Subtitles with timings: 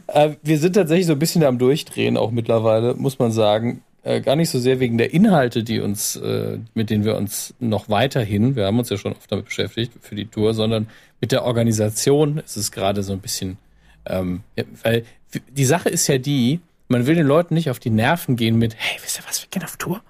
[0.09, 3.83] äh, wir sind tatsächlich so ein bisschen am Durchdrehen auch mittlerweile, muss man sagen.
[4.09, 7.53] Äh, gar nicht so sehr wegen der Inhalte, die uns, äh, mit denen wir uns
[7.61, 10.89] noch weiterhin, wir haben uns ja schon oft damit beschäftigt für die Tour, sondern
[11.21, 13.59] mit der Organisation ist es gerade so ein bisschen,
[14.07, 15.05] ähm, ja, weil
[15.51, 18.75] die Sache ist ja die, man will den Leuten nicht auf die Nerven gehen mit,
[18.79, 20.01] hey, wisst ihr was, wir gehen auf Tour.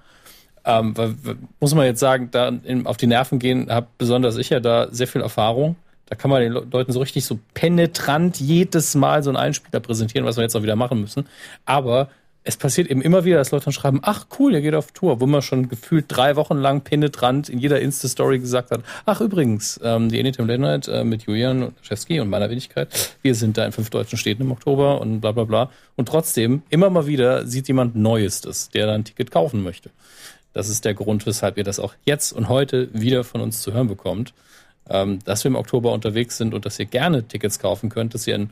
[0.64, 1.16] Ähm, weil,
[1.58, 4.86] muss man jetzt sagen, da in, auf die Nerven gehen, habe besonders ich ja da
[4.92, 5.74] sehr viel Erfahrung.
[6.06, 9.80] Da kann man den Le- Leuten so richtig so penetrant jedes Mal so einen Einspieler
[9.80, 11.26] präsentieren, was wir jetzt auch wieder machen müssen.
[11.64, 12.10] Aber
[12.44, 15.20] es passiert eben immer wieder, dass Leute dann schreiben, ach cool, ihr geht auf Tour,
[15.20, 19.78] wo man schon gefühlt drei Wochen lang penetrant in jeder Insta-Story gesagt hat, ach übrigens,
[19.82, 23.66] ähm, die Anytime Late Night äh, mit Julian Laschewski und meiner Wenigkeit, wir sind da
[23.66, 25.70] in fünf deutschen Städten im Oktober und bla bla bla.
[25.96, 29.90] Und trotzdem, immer mal wieder sieht jemand Neues das, der dann ein Ticket kaufen möchte.
[30.54, 33.72] Das ist der Grund, weshalb ihr das auch jetzt und heute wieder von uns zu
[33.72, 34.32] hören bekommt.
[34.90, 38.26] Ähm, dass wir im Oktober unterwegs sind und dass ihr gerne Tickets kaufen könnt, dass
[38.26, 38.50] ihr in,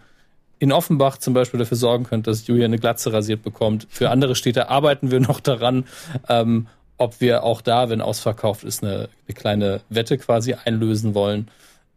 [0.59, 3.87] in Offenbach zum Beispiel dafür sorgen könnt, dass Julia eine Glatze rasiert bekommt.
[3.91, 5.85] Für andere Städte arbeiten wir noch daran,
[6.29, 6.67] ähm,
[6.99, 11.49] ob wir auch da, wenn ausverkauft ist, eine, eine kleine Wette quasi einlösen wollen.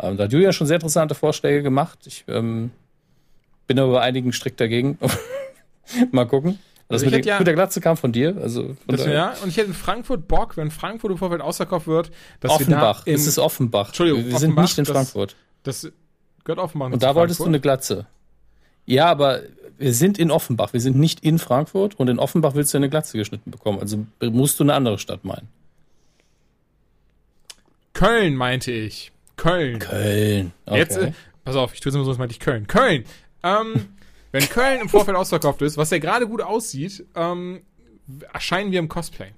[0.02, 1.99] Ähm, da hat Julia schon sehr interessante Vorschläge gemacht.
[2.05, 2.71] Ich ähm,
[3.67, 4.98] bin aber bei einigen strikt dagegen.
[6.11, 6.59] Mal gucken.
[6.89, 8.36] Das Also mit, ich den, hätte ja- mit der Glatze kam von dir.
[8.42, 11.42] Also von Das, daher- ja, und ich hätte in Frankfurt Bock, wenn Frankfurt im Vorfeld
[11.42, 13.05] ausverkauft wird, dass Offenbach.
[13.05, 13.87] wir da Es ist Offenbach.
[13.87, 15.36] Entschuldigung, wir sind Offenbach, nicht in das- Frankfurt.
[15.64, 15.92] das
[16.43, 18.05] gehört Offenbach Und da wolltest du eine Glatze.
[18.89, 19.44] Ja, aber
[19.77, 20.73] wir sind in Offenbach.
[20.73, 23.80] Wir sind nicht in Frankfurt und in Offenbach willst du eine Glatze geschnitten bekommen.
[23.80, 25.48] Also musst du eine andere Stadt meinen.
[27.94, 29.11] Köln meinte ich.
[29.38, 29.78] Köln.
[29.78, 30.54] Köln.
[30.66, 30.78] Okay.
[30.80, 31.11] Jetzt, äh,
[31.45, 32.66] pass auf, ich tue es immer so, als meinte ich Köln.
[32.66, 33.05] Köln!
[33.44, 33.89] Ähm,
[34.32, 37.61] wenn Köln im Vorfeld ausverkauft ist, was ja gerade gut aussieht, ähm,
[38.33, 39.30] erscheinen wir im Cosplay.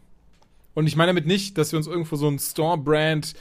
[0.73, 3.33] Und ich meine damit nicht, dass wir uns irgendwo so ein Store-Brand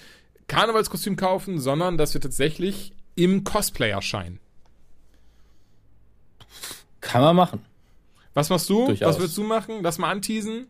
[0.49, 4.41] Karnevalskostüm kaufen, sondern dass wir tatsächlich im Cosplay erscheinen.
[7.01, 7.65] Kann man machen.
[8.35, 8.87] Was machst du?
[8.87, 9.15] Durchaus.
[9.15, 9.81] Was willst du machen?
[9.83, 10.67] Lass mal anteasen.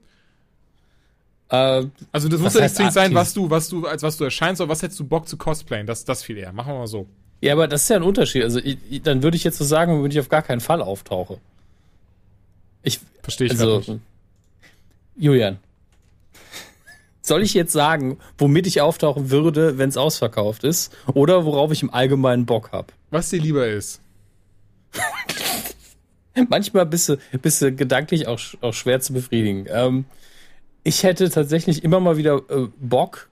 [1.48, 4.24] Äh, Also das muss ja nicht zwingend sein, was du, was du, als was du
[4.24, 5.86] erscheinst, aber was hättest du Bock zu cosplayen?
[5.86, 6.52] Das, das viel eher.
[6.52, 7.06] Machen wir mal so.
[7.40, 8.44] ja, aber das ist ja ein Unterschied.
[8.44, 10.80] Also ich, ich, dann würde ich jetzt so sagen, womit ich auf gar keinen Fall
[10.80, 11.38] auftauche.
[12.82, 14.00] Ich, Verstehe ich also, nicht.
[15.16, 15.58] Julian.
[17.22, 20.96] Soll ich jetzt sagen, womit ich auftauchen würde, wenn es ausverkauft ist?
[21.12, 22.88] Oder worauf ich im Allgemeinen Bock habe?
[23.10, 24.00] Was dir lieber ist.
[26.48, 29.66] Manchmal bist du, bist du gedanklich auch, auch schwer zu befriedigen.
[29.68, 30.04] Ähm,
[30.82, 33.28] ich hätte tatsächlich immer mal wieder äh, Bock,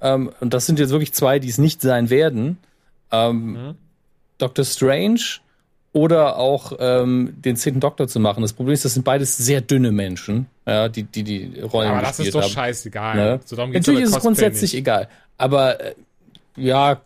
[0.00, 2.58] ähm, und das sind jetzt wirklich zwei, die es nicht sein werden,
[3.10, 3.74] ähm,
[4.38, 5.20] Doctor Strange
[5.92, 8.42] oder auch ähm, den zehnten Doktor zu machen.
[8.42, 12.00] Das Problem ist, das sind beides sehr dünne Menschen, ja, die die, die Rollen Aber
[12.02, 12.50] das gespielt ist doch haben.
[12.50, 13.16] scheißegal.
[13.16, 13.40] Ne?
[13.44, 14.80] So Natürlich ist es grundsätzlich nicht.
[14.80, 15.08] egal.
[15.38, 15.94] Aber äh,
[16.56, 17.00] ja,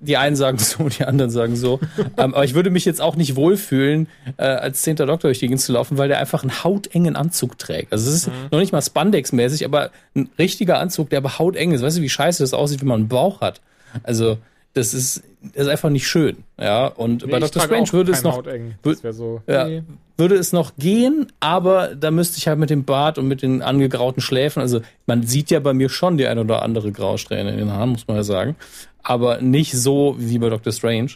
[0.00, 1.80] die einen sagen so, die anderen sagen so.
[2.16, 5.46] ähm, aber ich würde mich jetzt auch nicht wohlfühlen, äh, als zehnter Doktor durch die
[5.46, 7.92] Gegend zu laufen, weil der einfach einen hautengen Anzug trägt.
[7.92, 8.32] Also es ist Mhm.
[8.50, 11.82] noch nicht mal Spandex-mäßig, aber ein richtiger Anzug, der aber hauteng ist.
[11.82, 13.60] Weißt du, wie scheiße das aussieht, wenn man einen Bauch hat?
[14.02, 14.38] Also
[14.76, 15.22] das ist,
[15.54, 16.44] ist einfach nicht schön.
[16.60, 19.42] Ja, und Nee, bei trage Strange würde es noch, wür- so.
[19.46, 19.82] ja, nee.
[20.16, 23.62] würde es noch gehen, aber da müsste ich halt mit dem Bart und mit den
[23.62, 27.58] angegrauten Schläfen, also man sieht ja bei mir schon die ein oder andere Grausträhne in
[27.58, 28.56] den Haaren, muss man ja sagen,
[29.02, 30.72] aber nicht so wie bei Dr.
[30.72, 31.12] Strange.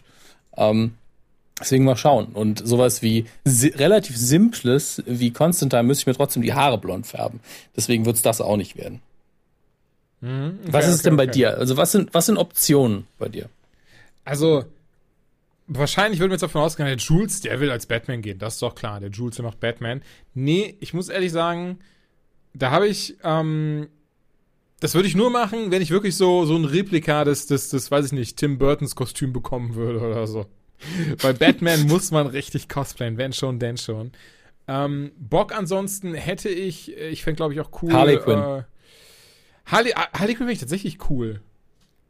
[0.56, 0.94] Ähm,
[1.60, 2.26] deswegen mal schauen.
[2.32, 7.06] Und sowas wie si relativ simples wie Constantine müsste ich mir trotzdem die Haare blond
[7.06, 7.40] färben.
[7.76, 9.00] Deswegen wird es das auch nicht werden.
[10.20, 11.32] Mhm, Was okay, ist denn okay, bei okay.
[11.32, 11.58] dir?
[11.58, 13.48] Also was sind, was sind Optionen bei dir?
[14.24, 14.64] Also,
[15.66, 18.38] wahrscheinlich würden wir jetzt davon ausgehen, der Jules, der will als Batman gehen.
[18.38, 19.00] Das ist doch klar.
[19.00, 20.02] Der Jules, der macht Batman.
[20.34, 21.78] Nee, ich muss ehrlich sagen,
[22.52, 23.88] da habe ich, ähm,
[24.80, 27.90] das würde ich nur machen, wenn ich wirklich so, so ein Replika des, des, des,
[27.90, 30.46] weiß ich nicht, Tim Burtons Kostüm bekommen würde oder so.
[31.22, 34.12] Bei Batman muss man richtig cosplayen, wenn schon, denn schon.
[34.66, 37.92] Ähm, Bock ansonsten hätte ich, ich fände glaube ich auch cool.
[37.92, 38.38] Harley Quinn.
[38.38, 38.62] Äh,
[39.70, 41.40] Harley, Harley Quinn finde ich tatsächlich cool.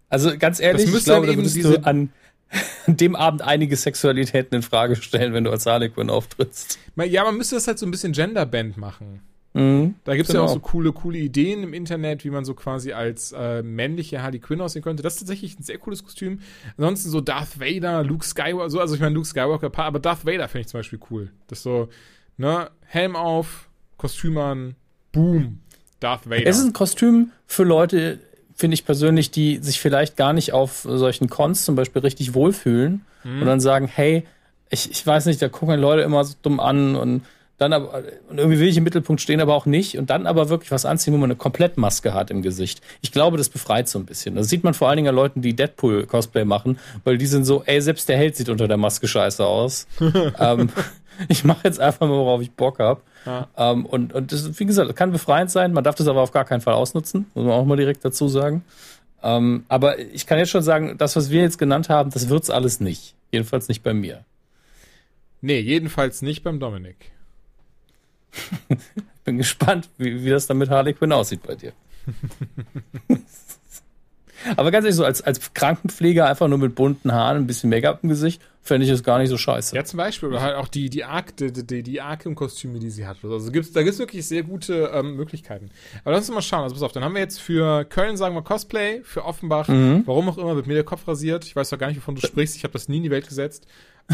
[0.08, 2.10] Also ganz ehrlich, Das ich müsste glaube, dann da eben würdest du an,
[2.86, 6.78] an dem Abend einige Sexualitäten in Frage stellen, wenn du als Harley Quinn auftrittst.
[6.96, 9.20] Ja, man müsste das halt so ein bisschen Genderband machen.
[9.52, 9.96] Mhm.
[10.04, 10.50] Da gibt es ja Genau.
[10.50, 14.38] auch so coole, coole Ideen im Internet, wie man so quasi als äh, männliche Harley
[14.38, 15.02] Quinn aussehen könnte.
[15.02, 16.38] Das ist tatsächlich ein sehr cooles Kostüm.
[16.76, 20.46] Ansonsten so Darth Vader, Luke Skywalker, so, also ich meine Luke Skywalker, aber Darth Vader
[20.48, 21.30] finde ich zum Beispiel cool.
[21.48, 21.88] Das so,
[22.36, 24.76] ne, Helm auf, Kostüm an,
[25.12, 25.58] boom,
[26.00, 26.46] Darth Vader.
[26.46, 28.18] Es ist ein Kostüm für Leute,
[28.56, 33.04] finde ich persönlich, die sich vielleicht gar nicht auf solchen Cons zum Beispiel richtig wohlfühlen
[33.22, 33.42] Mhm.
[33.42, 34.24] und dann sagen, hey,
[34.70, 37.22] ich, ich weiß nicht, da gucken Leute immer so dumm an und
[37.58, 40.48] dann aber, und irgendwie will ich im Mittelpunkt stehen, aber auch nicht und dann aber
[40.48, 42.80] wirklich was anziehen, wo man eine Komplettmaske hat im Gesicht.
[43.02, 44.36] Ich glaube, das befreit so ein bisschen.
[44.36, 47.62] Das sieht man vor allen Dingen an Leuten, die Deadpool-Cosplay machen, weil die sind so,
[47.66, 49.86] ey, selbst der Held sieht unter der Maske scheiße aus.
[50.38, 50.70] ähm,
[51.28, 53.02] ich mache jetzt einfach mal, worauf ich Bock hab.
[53.26, 53.48] Ja.
[53.56, 55.72] Ähm, und, und das, wie gesagt, kann befreiend sein.
[55.72, 58.28] Man darf das aber auf gar keinen Fall ausnutzen, muss man auch mal direkt dazu
[58.28, 58.64] sagen.
[59.22, 62.50] Ähm, aber ich kann jetzt schon sagen, das, was wir jetzt genannt haben, das wird's
[62.50, 63.14] alles nicht.
[63.32, 64.24] Jedenfalls nicht bei mir.
[65.40, 67.12] nee, jedenfalls nicht beim Dominik.
[69.24, 71.72] Bin gespannt, wie, wie das dann mit Harley Quinn aussieht bei dir.
[74.56, 78.00] aber ganz ehrlich, so als, als Krankenpfleger einfach nur mit bunten Haaren, ein bisschen Make-up
[78.02, 79.74] im Gesicht, fände ich das gar nicht so scheiße.
[79.74, 83.06] Ja, zum Beispiel, oder halt auch die, die, Ark, die, die, die Arkham-Kostüme, die sie
[83.06, 83.16] hat.
[83.22, 85.70] Also gibt's, da gibt es wirklich sehr gute ähm, Möglichkeiten.
[86.04, 86.62] Aber lass uns mal schauen.
[86.64, 90.02] Also pass auf, dann haben wir jetzt für Köln, sagen wir Cosplay, für Offenbach, Mhm.
[90.06, 91.44] warum auch immer, wird mir der Kopf rasiert.
[91.46, 92.54] Ich weiß doch gar nicht, wovon du sprichst.
[92.56, 93.66] Ich habe das nie in die Welt gesetzt.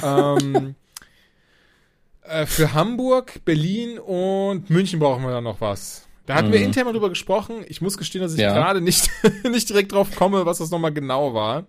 [0.02, 0.75] Ähm,
[2.23, 6.06] äh, für Hamburg, Berlin und München brauchen wir dann noch was.
[6.26, 6.67] Da hatten wir Mhm.
[6.67, 7.64] intern mal drüber gesprochen.
[7.69, 8.52] Ich muss gestehen, dass ich Ja.
[8.52, 9.08] gerade nicht,
[9.50, 11.64] nicht direkt drauf komme, was das nochmal genau war.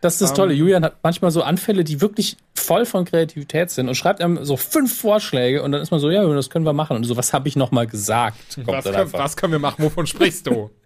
[0.00, 0.54] Das ist das Ähm, Tolle.
[0.54, 4.56] Julian hat manchmal so Anfälle, die wirklich voll von Kreativität sind und schreibt einem so
[4.56, 6.96] fünf Vorschläge und dann ist man so, ja, das können wir machen.
[6.96, 8.38] Und so, was habe ich noch mal gesagt?
[8.64, 9.84] Was, können, was können wir machen?
[9.84, 10.70] Wovon sprichst du?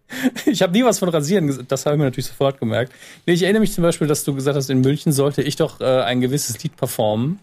[0.45, 1.73] Ich habe nie was von Rasieren gesagt.
[1.73, 2.93] Das habe ich mir natürlich sofort gemerkt.
[3.25, 5.81] Nee, ich erinnere mich zum Beispiel, dass du gesagt hast, in München sollte ich doch
[5.81, 7.39] äh, ein gewisses Lied performen.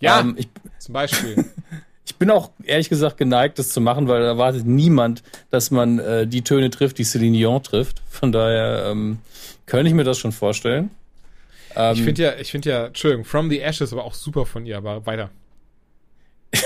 [0.00, 0.48] Ja, Ähm, ich,
[0.80, 1.44] zum Beispiel.
[2.04, 5.98] Ich bin auch ehrlich gesagt geneigt, das zu machen, weil da erwartet niemand, dass man
[5.98, 8.02] äh, die Töne trifft, die Céline Dion trifft.
[8.08, 9.18] Von daher ähm,
[9.66, 10.90] könnte ich mir das schon vorstellen.
[11.76, 14.66] Ähm, Ich finde ja, ich finde ja, Entschuldigung, From the Ashes war auch super von
[14.66, 15.30] ihr, aber weiter.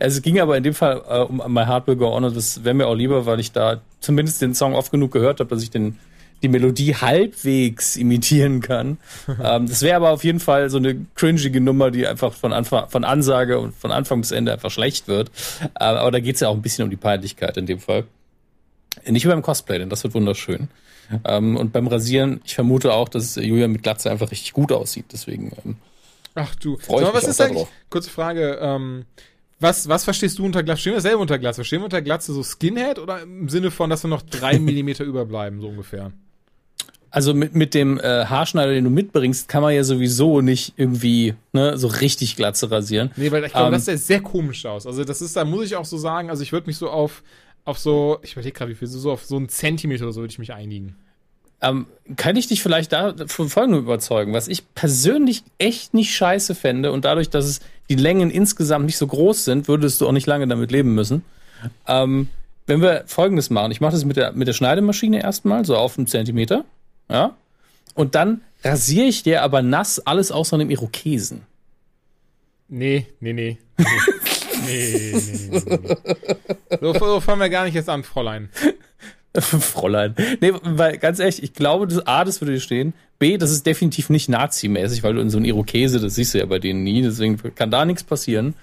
[0.00, 2.34] Also es ging aber in dem Fall äh, um My Heart Will Go On und
[2.34, 5.50] das wäre mir auch lieber, weil ich da zumindest den Song oft genug gehört habe,
[5.50, 5.98] dass ich den,
[6.42, 8.98] die Melodie halbwegs imitieren kann.
[9.42, 12.88] ähm, das wäre aber auf jeden Fall so eine cringige Nummer, die einfach von Anfang,
[12.88, 15.30] von Ansage und von Anfang bis Ende einfach schlecht wird.
[15.62, 18.04] Äh, aber da geht's ja auch ein bisschen um die Peinlichkeit in dem Fall.
[19.06, 20.68] Nicht beim Cosplay, denn das wird wunderschön.
[21.24, 25.06] Ähm, und beim Rasieren, ich vermute auch, dass Julian mit Glatze einfach richtig gut aussieht.
[25.12, 25.76] Deswegen ähm,
[26.34, 26.76] Ach du.
[26.78, 29.06] Freu mal, was ist eigentlich, kurze Frage, ähm,
[29.58, 30.76] was, was verstehst du unter Glatze?
[30.76, 31.56] Verstehen wir selber unter Glatze?
[31.56, 35.04] Verstehen wir unter Glatze so Skinhead oder im Sinne von, dass wir noch drei Millimeter
[35.04, 36.12] überbleiben, so ungefähr?
[37.16, 41.34] Also mit, mit dem äh, Haarschneider, den du mitbringst, kann man ja sowieso nicht irgendwie
[41.54, 43.10] ne, so richtig Glatze rasieren.
[43.16, 44.86] Nee, weil ich glaube, Ähm, das sieht sehr komisch aus.
[44.86, 47.22] Also das ist, da muss ich auch so sagen, also ich würde mich so auf,
[47.64, 50.30] auf so, ich überlege gerade, wie viel, so auf so einen Zentimeter oder so würde
[50.30, 50.94] ich mich einigen.
[51.62, 51.86] Ähm,
[52.16, 56.92] kann ich dich vielleicht da von Folgendem überzeugen, was ich persönlich echt nicht scheiße fände
[56.92, 60.26] und dadurch, dass es die Längen insgesamt nicht so groß sind, würdest du auch nicht
[60.26, 61.24] lange damit leben müssen.
[61.86, 62.28] Ähm,
[62.66, 65.96] wenn wir Folgendes machen, ich mache das mit der, mit der Schneidemaschine erstmal, so auf
[65.96, 66.66] einen Zentimeter,
[67.08, 67.36] ja,
[67.94, 71.42] und dann rasiere ich dir aber nass alles außer einem Irokesen.
[72.68, 73.58] Nee, nee, nee.
[74.66, 75.78] Nee, nee, nee, nee,
[76.70, 76.76] nee.
[76.80, 78.48] So, so fangen wir gar nicht jetzt an, Fräulein.
[79.38, 80.14] Fräulein.
[80.40, 82.94] Nee, weil ganz ehrlich, ich glaube, das, A, das würde dir stehen.
[83.18, 86.38] B, das ist definitiv nicht Nazi-mäßig, weil du in so ein Irokese, das siehst du
[86.38, 88.54] ja bei denen nie, deswegen kann da nichts passieren.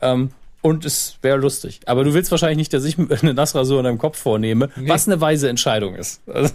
[0.00, 0.30] Ähm,
[0.62, 1.80] und es wäre lustig.
[1.86, 4.88] Aber du willst wahrscheinlich nicht, dass ich eine Nassrasur an deinem Kopf vornehme, Nee.
[4.88, 6.20] was eine weise Entscheidung ist.
[6.26, 6.54] Also,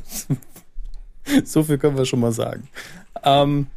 [1.45, 2.67] so viel können wir schon mal sagen.
[3.23, 3.67] Ähm,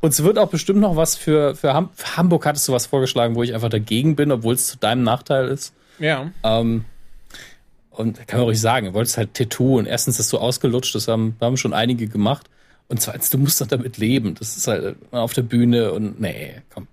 [0.00, 2.86] und es wird auch bestimmt noch was für, für, Ham für Hamburg hattest du was
[2.86, 5.74] vorgeschlagen, wo ich einfach dagegen bin, obwohl es zu deinem Nachteil ist.
[5.98, 6.30] Ja.
[6.42, 6.84] Ähm,
[7.90, 11.08] und kann man ruhig sagen, du wolltest halt Tattoo und erstens ist so ausgelutscht, das
[11.08, 12.48] haben, haben schon einige gemacht.
[12.88, 14.34] Und zweitens, du musst doch damit leben.
[14.34, 16.88] Das ist halt auf der Bühne und nee, komm.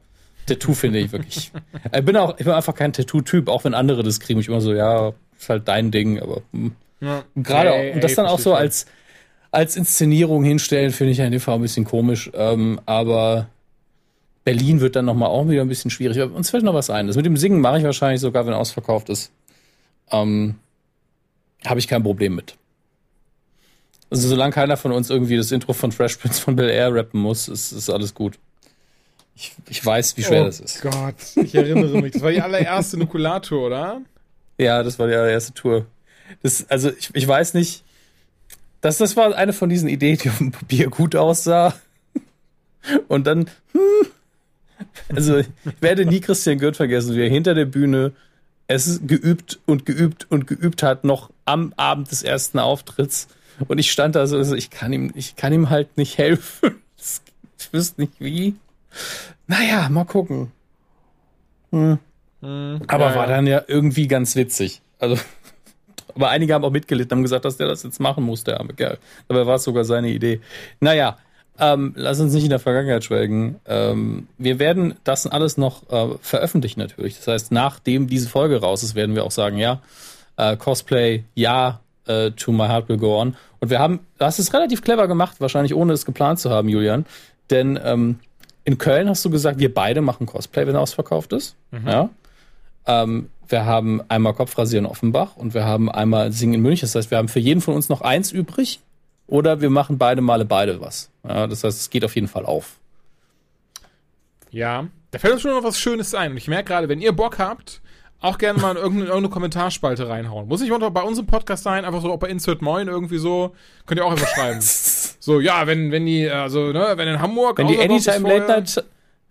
[0.46, 1.52] Tattoo finde ich wirklich.
[1.94, 4.40] ich bin auch, ich bin einfach kein Tattoo-Typ, auch wenn andere das kriegen.
[4.40, 6.74] Ich immer so, ja, ist halt dein Ding, aber hm.
[7.02, 7.24] ja.
[7.36, 8.86] gerade Ey, auch, und das dann auch so als,
[9.52, 12.30] als Inszenierung hinstellen, finde ich ja in dem Fall ein bisschen komisch.
[12.34, 13.48] Ähm, aber
[14.44, 16.20] Berlin wird dann nochmal auch wieder ein bisschen schwierig.
[16.20, 17.08] Aber uns fällt noch was ein.
[17.08, 19.32] Das mit dem Singen mache ich wahrscheinlich sogar, wenn ausverkauft ist.
[20.12, 20.56] Ähm,
[21.66, 22.56] habe ich kein Problem mit.
[24.10, 27.22] Also solange keiner von uns irgendwie das Intro von Fresh Prince von Bel Air rappen
[27.22, 28.40] muss, ist, ist alles gut.
[29.36, 30.82] Ich, ich weiß, wie schwer oh das ist.
[30.82, 32.14] Gott, ich erinnere mich.
[32.14, 34.02] Das war die allererste Nukulator, oder?
[34.58, 35.86] Ja, das war die allererste Tour.
[36.42, 37.84] Das, also ich, ich weiß nicht,
[38.82, 41.74] das, das war eine von diesen Ideen, die auf dem Papier gut aussah.
[43.08, 44.08] Und dann, hm,
[45.14, 45.48] also ich
[45.82, 48.14] werde nie Christian Gürtel vergessen, wie er hinter der Bühne
[48.68, 53.28] es geübt und geübt und geübt hat, noch am Abend des ersten Auftritts.
[53.68, 56.76] Und ich stand da so, also ich kann ihm, ich kann ihm halt nicht helfen.
[57.62, 58.56] Ich wüsste nicht wie.
[59.48, 60.54] Naja, mal gucken.
[61.72, 62.00] Hm.
[62.42, 63.36] Hm, aber ja, war ja.
[63.36, 64.82] dann ja irgendwie ganz witzig.
[64.98, 65.18] Also,
[66.20, 68.74] aber einige haben auch mitgelitten, haben gesagt, dass der das jetzt machen muss, der arme
[68.74, 68.98] Kerl.
[69.28, 70.42] Dabei war es sogar seine Idee.
[70.82, 71.18] Naja,
[71.58, 73.60] ähm, lass uns nicht in der Vergangenheit schwelgen.
[73.66, 77.18] Ähm, wir werden das alles noch äh, veröffentlichen natürlich.
[77.18, 79.82] Das heißt, nachdem diese Folge raus ist, werden wir auch sagen, ja,
[80.38, 83.36] äh, Cosplay, ja, äh, To My Heart Will Go On.
[83.60, 87.06] Und wir haben, das ist relativ clever gemacht, wahrscheinlich ohne es geplant zu haben, Julian.
[87.50, 88.20] Denn ähm,
[88.64, 91.56] in Köln hast du gesagt, wir beide machen Cosplay, wenn er ausverkauft ist.
[91.72, 91.88] Mhm.
[91.88, 92.10] Ja.
[92.88, 96.88] Ähm, wir haben einmal Kopfrasieren Offenbach und wir haben einmal Singen in München.
[96.88, 98.80] Das heißt, wir haben für jeden von uns noch eins übrig
[99.28, 101.10] oder wir machen beide Male beide was.
[101.28, 102.78] Ja, das heißt, es geht auf jeden Fall auf.
[104.52, 106.32] Ja, da fällt uns schon noch was Schönes ein.
[106.32, 107.82] Und ich merke gerade, wenn ihr Bock habt,
[108.22, 110.48] auch gerne mal in irgendeine, irgendeine Kommentarspalte reinhauen.
[110.48, 113.56] Muss nicht mal bei unserem Podcast sein, einfach so auch bei Insert Moin irgendwie so.
[113.86, 114.60] Könnt ihr auch einfach schreiben.
[114.62, 117.58] so, ja, wenn, wenn die, also, ne, wenn in Hamburg.
[117.58, 118.84] Wenn die Anytime Late Night,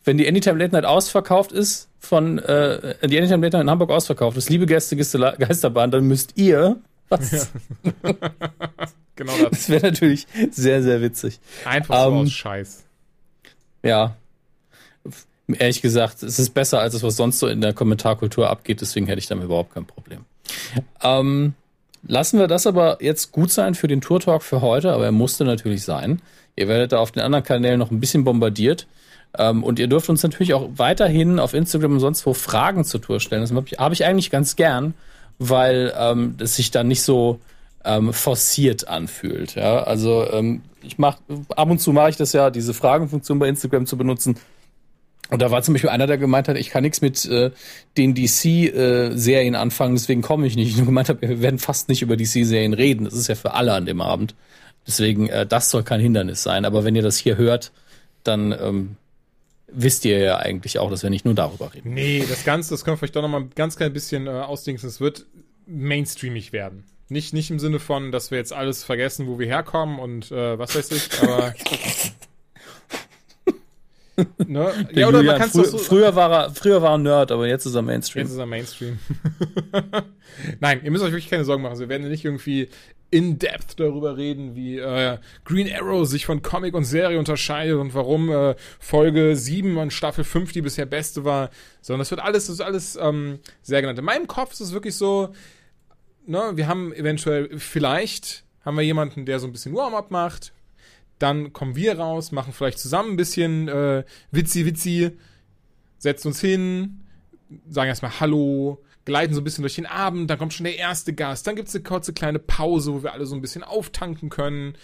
[0.08, 3.90] wenn die Anytime Late Night ausverkauft ist, von, äh, die Anytime Late Night in Hamburg
[3.90, 6.76] ausverkauft ist, liebe Gäste, Geisterbahn, dann müsst ihr
[7.10, 7.30] was.
[7.30, 7.44] Ja.
[9.16, 9.50] genau das.
[9.50, 11.40] Das wäre natürlich sehr, sehr witzig.
[11.64, 12.84] Einfach so um, ähm, aus Scheiß.
[13.82, 14.16] Ja,
[15.46, 19.06] ehrlich gesagt, es ist besser als es, was sonst so in der Kommentarkultur abgeht, deswegen
[19.06, 20.24] hätte ich damit überhaupt kein Problem.
[21.02, 21.52] Ähm,
[22.06, 25.12] lassen wir das aber jetzt gut sein für den Tour Talk für heute, aber er
[25.12, 26.22] musste natürlich sein.
[26.56, 28.86] Ihr werdet da auf den anderen Kanälen noch ein bisschen bombardiert.
[29.36, 33.02] Ähm, und ihr dürft uns natürlich auch weiterhin auf Instagram und sonst wo Fragen zur
[33.02, 33.42] Tour stellen.
[33.42, 34.94] Das habe ich, hab ich eigentlich ganz gern,
[35.38, 37.40] weil ähm, es sich dann nicht so
[37.84, 39.54] ähm, forciert anfühlt.
[39.54, 39.82] Ja?
[39.82, 41.18] Also ähm, ich mache
[41.56, 44.36] ab und zu mache ich das ja, diese Fragenfunktion bei Instagram zu benutzen
[45.30, 47.50] und da war zum Beispiel einer, der gemeint hat, ich kann nichts mit äh,
[47.98, 50.70] den DC-Serien äh, anfangen, deswegen komme ich nicht.
[50.70, 53.04] Ich nur gemeint habe, wir werden fast nicht über DC-Serien reden.
[53.04, 54.34] Das ist ja für alle an dem Abend.
[54.86, 56.64] Deswegen, äh, das soll kein Hindernis sein.
[56.64, 57.72] Aber wenn ihr das hier hört,
[58.24, 58.96] dann ähm,
[59.70, 61.94] wisst ihr ja eigentlich auch, dass wir nicht nur darüber reden.
[61.94, 64.30] Nee, das Ganze, das können wir vielleicht doch noch mal ein ganz klein bisschen äh,
[64.30, 64.88] ausdingsen.
[64.88, 65.26] Es wird
[65.66, 66.84] mainstreamig werden.
[67.10, 70.58] Nicht, nicht im Sinne von, dass wir jetzt alles vergessen, wo wir herkommen und äh,
[70.58, 71.54] was weiß ich, aber
[74.46, 74.72] Ne?
[74.92, 77.66] ja, oder Julian, man frü so früher, war er, früher war er Nerd, aber jetzt
[77.66, 78.24] ist er Mainstream.
[78.24, 78.98] Jetzt ist er Mainstream.
[80.60, 81.78] Nein, ihr müsst euch wirklich keine Sorgen machen.
[81.78, 82.68] Wir werden nicht irgendwie
[83.10, 87.94] in depth darüber reden, wie äh, Green Arrow sich von Comic und Serie unterscheidet und
[87.94, 92.46] warum äh, Folge 7 und Staffel 5 die bisher beste war, sondern das wird alles,
[92.46, 93.98] das ist alles ähm, sehr genannt.
[93.98, 95.32] In meinem Kopf ist es wirklich so,
[96.26, 100.52] ne, wir haben eventuell, vielleicht haben wir jemanden, der so ein bisschen Warm-up macht,
[101.18, 105.10] dann kommen wir raus, machen vielleicht zusammen ein bisschen äh, Witzi, Witzi,
[105.98, 107.00] setzen uns hin,
[107.68, 111.12] sagen erstmal Hallo, gleiten so ein bisschen durch den Abend, dann kommt schon der erste
[111.12, 114.28] Gast, dann gibt es eine kurze kleine Pause, wo wir alle so ein bisschen auftanken
[114.28, 114.74] können.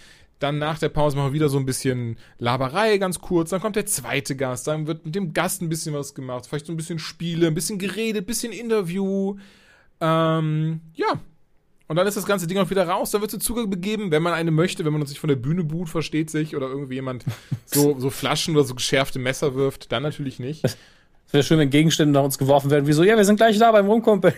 [0.40, 3.50] Dann nach der Pause machen wir wieder so ein bisschen Laberei ganz kurz.
[3.50, 4.66] Dann kommt der zweite Gast.
[4.66, 6.46] Dann wird mit dem Gast ein bisschen was gemacht.
[6.46, 9.36] Vielleicht so ein bisschen Spiele, ein bisschen geredet, ein bisschen Interview.
[10.00, 11.20] Ähm, ja,
[11.86, 13.10] und dann ist das ganze Ding auch wieder raus.
[13.10, 15.64] Da wird zu Zugang begeben, wenn man eine möchte, wenn man sich von der Bühne
[15.64, 17.24] boot, versteht sich, oder irgendwie jemand
[17.66, 20.64] so, so Flaschen oder so geschärfte Messer wirft, dann natürlich nicht.
[20.64, 20.76] Es
[21.32, 23.72] wäre schön, wenn Gegenstände nach uns geworfen werden, wie so, ja, wir sind gleich da
[23.72, 24.34] beim Rumkumpel.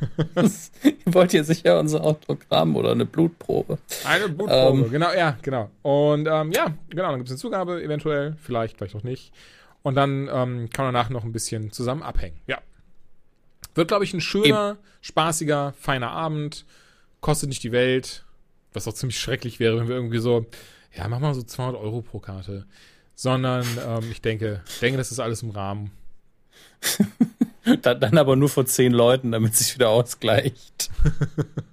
[0.82, 3.78] Ihr wollt hier sicher unser Autogramm oder eine Blutprobe.
[4.04, 5.70] Eine Blutprobe, ähm, genau, ja, genau.
[5.82, 9.32] Und ähm, ja, genau, dann gibt es eine Zugabe, eventuell, vielleicht, vielleicht auch nicht.
[9.82, 12.36] Und dann ähm, kann man danach noch ein bisschen zusammen abhängen.
[12.46, 12.58] Ja,
[13.74, 14.78] wird, glaube ich, ein schöner, Eben.
[15.00, 16.64] spaßiger, feiner Abend.
[17.20, 18.24] Kostet nicht die Welt.
[18.72, 20.46] Was auch ziemlich schrecklich wäre, wenn wir irgendwie so,
[20.96, 22.66] ja, mach mal so 200 Euro pro Karte.
[23.14, 25.90] Sondern ähm, ich denke, denke, das ist alles im Rahmen.
[27.82, 30.90] dann, dann aber nur vor zehn Leuten, damit es sich wieder ausgleicht.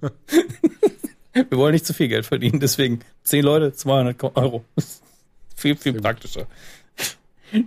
[1.32, 4.64] wir wollen nicht zu viel Geld verdienen, deswegen zehn Leute, 200 Euro.
[5.56, 6.46] viel, viel praktischer.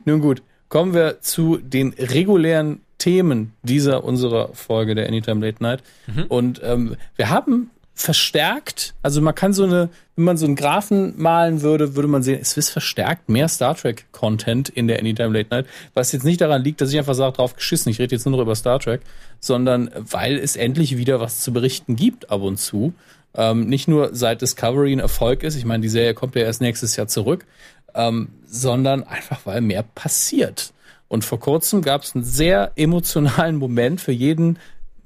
[0.06, 5.84] Nun gut, kommen wir zu den regulären Themen dieser unserer Folge der Anytime Late Night.
[6.08, 6.24] Mhm.
[6.28, 11.14] Und ähm, wir haben verstärkt, also man kann so eine, wenn man so einen Graphen
[11.18, 15.38] malen würde, würde man sehen, es ist verstärkt mehr Star Trek Content in der Anytime
[15.38, 18.16] Late Night, was jetzt nicht daran liegt, dass ich einfach sage, drauf geschissen, ich rede
[18.16, 19.02] jetzt nur noch über Star Trek,
[19.40, 22.94] sondern weil es endlich wieder was zu berichten gibt ab und zu.
[23.36, 26.62] Ähm, nicht nur seit Discovery ein Erfolg ist, ich meine, die Serie kommt ja erst
[26.62, 27.46] nächstes Jahr zurück,
[27.94, 30.74] ähm, sondern einfach weil mehr passiert.
[31.14, 34.58] Und vor kurzem gab es einen sehr emotionalen Moment für jeden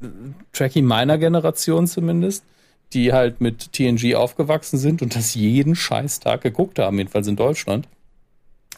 [0.01, 0.05] äh,
[0.53, 2.45] Trekkie meiner Generation zumindest,
[2.93, 7.89] die halt mit TNG aufgewachsen sind und das jeden Scheißtag geguckt haben, jedenfalls in Deutschland.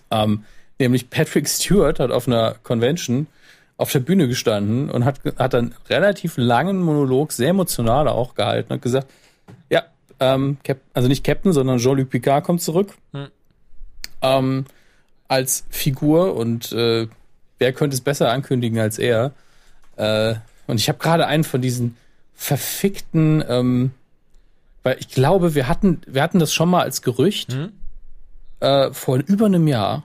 [0.10, 0.44] Ähm,
[0.80, 3.28] nämlich Patrick Stewart hat auf einer Convention
[3.78, 8.74] auf der Bühne gestanden und hat, hat einen relativ langen Monolog, sehr emotional auch gehalten,
[8.74, 9.08] hat gesagt,
[9.70, 9.84] ja,
[10.20, 13.28] ähm, Cap also nicht Captain, sondern Jean-Luc Picard kommt zurück hm.
[14.24, 14.66] ähm,
[15.28, 17.08] als Figur und äh,
[17.60, 19.34] wer könnte es besser ankündigen als er?
[19.98, 20.36] Äh,
[20.68, 21.98] und ich habe gerade einen von diesen
[22.36, 23.92] verfickten, ähm,
[24.84, 27.72] weil ich glaube, wir hatten, wir hatten das schon mal als Gerücht hm?
[28.62, 30.04] äh, vor über einem Jahr.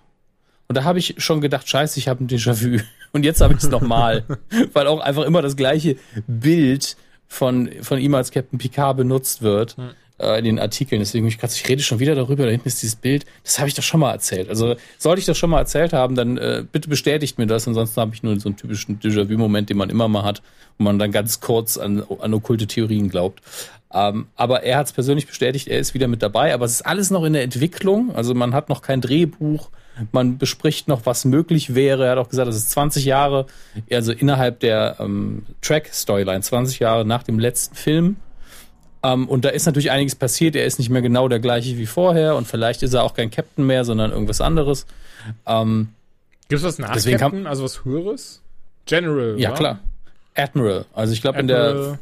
[0.68, 2.82] Und da habe ich schon gedacht, scheiße, ich habe ein Déjà-vu.
[3.12, 4.24] Und jetzt habe ich es nochmal.
[4.72, 5.96] weil auch einfach immer das gleiche
[6.26, 6.96] Bild
[7.28, 9.76] von, von ihm als Captain Picard benutzt wird.
[9.76, 11.00] Hm äh, in den Artikeln.
[11.00, 12.44] Deswegen ich, ich rede schon wieder darüber.
[12.44, 13.24] Da hinten ist dieses Bild.
[13.42, 14.48] Das habe ich doch schon mal erzählt.
[14.48, 17.66] Also sollte ich das schon mal erzählt haben, dann äh, bitte bestätigt mir das.
[17.66, 20.42] Ansonsten habe ich nur so einen typischen Déjà-vu-Moment, den man immer mal hat,
[20.78, 23.42] wo man dann ganz kurz an, an okkulte Theorien glaubt.
[23.92, 25.68] Ähm, aber er hat es persönlich bestätigt.
[25.68, 26.54] Er ist wieder mit dabei.
[26.54, 28.14] Aber es ist alles noch in der Entwicklung.
[28.14, 29.70] Also man hat noch kein Drehbuch.
[30.10, 32.06] Man bespricht noch, was möglich wäre.
[32.06, 33.46] Er hat auch gesagt, es ist 20 Jahre,
[33.92, 38.16] also innerhalb der ähm, Track-Storyline, 20 Jahre nach dem letzten Film.
[39.04, 40.56] Um, ähm, und da ist natürlich einiges passiert.
[40.56, 43.30] Er ist nicht mehr genau der gleiche wie vorher und vielleicht ist er auch kein
[43.30, 44.86] Captain mehr, sondern irgendwas anderes.
[45.44, 45.88] Um, ähm,
[46.48, 48.40] Gibt es was nach Captain, kam, also was Höheres?
[48.86, 49.58] General, Ja, oder?
[49.58, 49.78] klar.
[50.34, 50.86] Admiral.
[50.94, 51.98] Also ich glaube in der,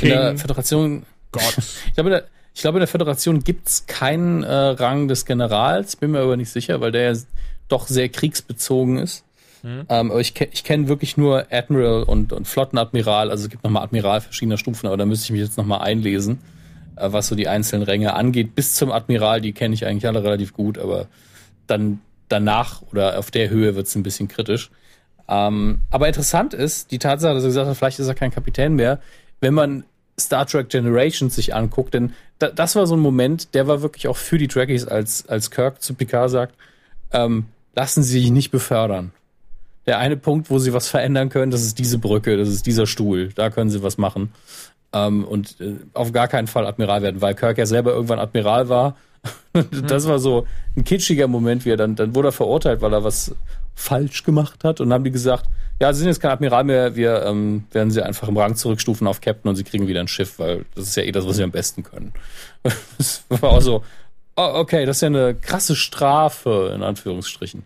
[0.00, 1.04] in der Föderation...
[1.32, 1.58] Gott.
[1.58, 2.24] ich glaube in der,
[2.58, 6.50] ich glaube, in der Föderation gibt's keinen äh, Rang des Generals, bin mir aber nicht
[6.50, 7.20] sicher, weil der ja
[7.68, 9.22] doch sehr kriegsbezogen ist.
[9.62, 9.86] Mhm.
[9.88, 13.30] Ähm, aber ich, ich kenne wirklich nur Admiral und, und Flottenadmiral.
[13.30, 16.40] Also es gibt nochmal Admiral verschiedener Stufen, aber da müsste ich mich jetzt nochmal einlesen,
[16.96, 18.54] äh, was so die einzelnen Ränge angeht.
[18.54, 21.06] Bis zum Admiral, die kenne ich eigentlich alle relativ gut, aber
[21.66, 24.70] dann danach oder auf der Höhe wird es ein bisschen kritisch.
[25.28, 28.74] Ähm, aber interessant ist die Tatsache, dass er gesagt hat, vielleicht ist er kein Kapitän
[28.74, 29.00] mehr,
[29.40, 29.84] wenn man
[30.18, 34.08] Star Trek Generations sich anguckt, denn da, das war so ein Moment, der war wirklich
[34.08, 36.54] auch für die Trekkies, als, als Kirk zu Picard sagt,
[37.12, 39.12] ähm, lassen Sie sich nicht befördern
[39.88, 42.86] der eine Punkt, wo sie was verändern können, das ist diese Brücke, das ist dieser
[42.86, 43.30] Stuhl.
[43.34, 44.32] Da können sie was machen.
[44.92, 48.68] Ähm, und äh, auf gar keinen Fall Admiral werden, weil Kirk ja selber irgendwann Admiral
[48.68, 48.96] war.
[49.88, 50.46] das war so
[50.76, 53.34] ein kitschiger Moment, wie er dann, dann wurde er verurteilt, weil er was
[53.74, 54.80] falsch gemacht hat.
[54.80, 55.46] Und dann haben die gesagt,
[55.80, 59.06] ja, sie sind jetzt kein Admiral mehr, wir ähm, werden sie einfach im Rang zurückstufen
[59.06, 61.36] auf Captain und sie kriegen wieder ein Schiff, weil das ist ja eh das, was
[61.36, 62.12] sie am besten können.
[62.98, 63.84] das war auch so,
[64.36, 67.64] oh, okay, das ist ja eine krasse Strafe, in Anführungsstrichen.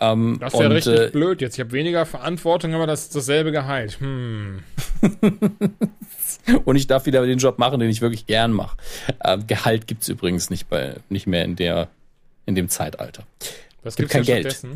[0.00, 1.54] Ähm, das ist ja richtig äh, blöd jetzt.
[1.54, 4.00] Ich habe weniger Verantwortung, aber das ist dasselbe Gehalt.
[4.00, 4.60] Hm.
[6.64, 8.76] und ich darf wieder den Job machen, den ich wirklich gern mache.
[9.20, 11.88] Äh, Gehalt gibt's übrigens nicht bei nicht mehr in der
[12.46, 13.24] in dem Zeitalter.
[13.82, 14.66] Was es gibt kein Geld.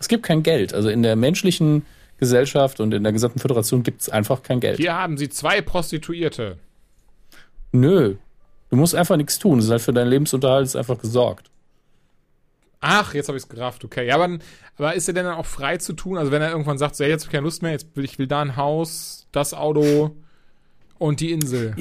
[0.00, 0.74] Es gibt kein Geld.
[0.74, 1.84] Also in der menschlichen
[2.18, 4.78] Gesellschaft und in der gesamten Föderation gibt's einfach kein Geld.
[4.78, 6.58] Hier haben sie zwei Prostituierte.
[7.72, 8.16] Nö.
[8.70, 9.58] Du musst einfach nichts tun.
[9.58, 11.50] Es ist halt für deinen Lebensunterhalt ist einfach gesorgt.
[12.80, 14.06] Ach, jetzt habe ich es gerafft, okay.
[14.06, 14.38] Ja, aber,
[14.76, 16.16] aber ist er denn dann auch frei zu tun?
[16.16, 18.04] Also wenn er irgendwann sagt, so, ja, jetzt habe ich keine Lust mehr, jetzt will
[18.04, 20.14] ich will da ein Haus, das Auto
[20.98, 21.74] und die Insel.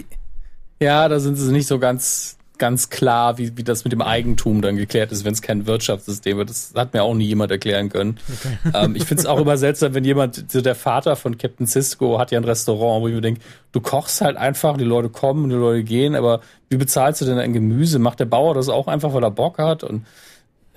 [0.79, 4.61] Ja, da sind sie nicht so ganz, ganz klar, wie, wie das mit dem Eigentum
[4.61, 6.49] dann geklärt ist, wenn es kein Wirtschaftssystem wird.
[6.49, 8.17] Das hat mir auch nie jemand erklären können.
[8.27, 8.57] Okay.
[8.85, 12.19] Ähm, ich finde es auch immer seltsam, wenn jemand, so der Vater von Captain Cisco
[12.19, 15.45] hat ja ein Restaurant, wo ich mir denke, du kochst halt einfach, die Leute kommen
[15.45, 17.97] und die Leute gehen, aber wie bezahlst du denn ein Gemüse?
[17.99, 19.83] Macht der Bauer das auch einfach, weil er Bock hat?
[19.83, 20.05] Und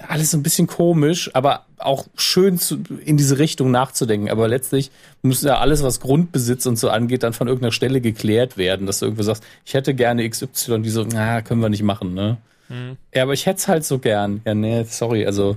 [0.09, 4.31] alles so ein bisschen komisch, aber auch schön zu, in diese Richtung nachzudenken.
[4.31, 4.91] Aber letztlich
[5.23, 9.01] muss ja alles, was Grundbesitz und so angeht, dann von irgendeiner Stelle geklärt werden, dass
[9.01, 12.39] du irgendwo sagst, ich hätte gerne XY, die so, na, können wir nicht machen, ne?
[12.69, 12.97] Mhm.
[13.15, 14.41] Ja, aber ich hätte es halt so gern.
[14.45, 15.57] Ja, nee, sorry, also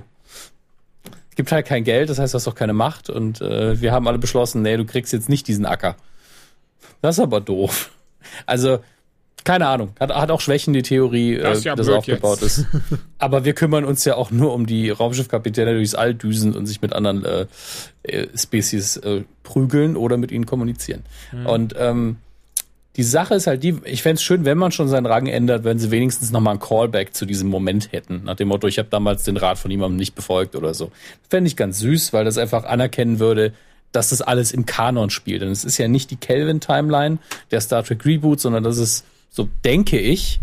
[1.30, 3.92] es gibt halt kein Geld, das heißt, du hast auch keine Macht und äh, wir
[3.92, 5.96] haben alle beschlossen, nee, du kriegst jetzt nicht diesen Acker.
[7.02, 7.90] Das ist aber doof.
[8.46, 8.80] Also
[9.44, 9.90] keine Ahnung.
[10.00, 12.58] Hat, hat auch Schwächen, die Theorie, das, äh, ja das aufgebaut jetzt.
[12.58, 12.66] ist.
[13.18, 16.66] Aber wir kümmern uns ja auch nur um die Raumschiffkapitäne, die durchs All düsen und
[16.66, 17.46] sich mit anderen äh,
[18.02, 21.02] äh, Spezies äh, prügeln oder mit ihnen kommunizieren.
[21.32, 21.46] Mhm.
[21.46, 22.16] Und ähm,
[22.96, 25.64] die Sache ist halt die, ich fände es schön, wenn man schon seinen Rang ändert,
[25.64, 28.22] wenn sie wenigstens nochmal ein Callback zu diesem Moment hätten.
[28.24, 30.90] Nach dem Motto, ich habe damals den Rat von jemandem nicht befolgt oder so.
[31.28, 33.52] Fände ich ganz süß, weil das einfach anerkennen würde,
[33.90, 35.42] dass das alles im Kanon spielt.
[35.42, 37.18] Denn es ist ja nicht die Kelvin-Timeline
[37.50, 40.40] der Star Trek Reboot, sondern das ist so denke ich,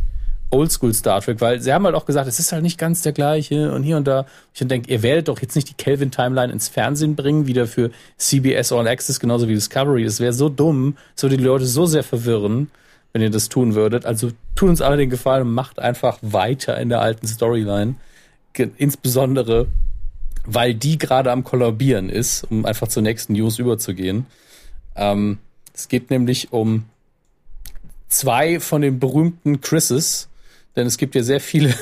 [0.50, 3.14] Oldschool Star Trek, weil sie haben halt auch gesagt, es ist halt nicht ganz der
[3.14, 4.26] gleiche und hier und da.
[4.54, 7.92] Ich denke, ihr werdet doch jetzt nicht die Kelvin Timeline ins Fernsehen bringen, wieder für
[8.18, 10.04] CBS All Access, genauso wie Discovery.
[10.04, 12.70] Das wäre so dumm, würde die Leute so sehr verwirren,
[13.14, 14.06] wenn ihr das tun würdet.
[14.06, 17.96] Also tut uns alle den Gefallen und macht einfach weiter in der alten Storyline.
[18.78, 19.68] Insbesondere,
[20.46, 24.26] weil die gerade am Kollabieren ist, um einfach zur nächsten News überzugehen.
[24.98, 25.38] Ähm,
[25.74, 26.84] es geht nämlich um
[28.12, 30.28] zwei von den berühmten Chrises,
[30.76, 31.74] denn es gibt ja sehr viele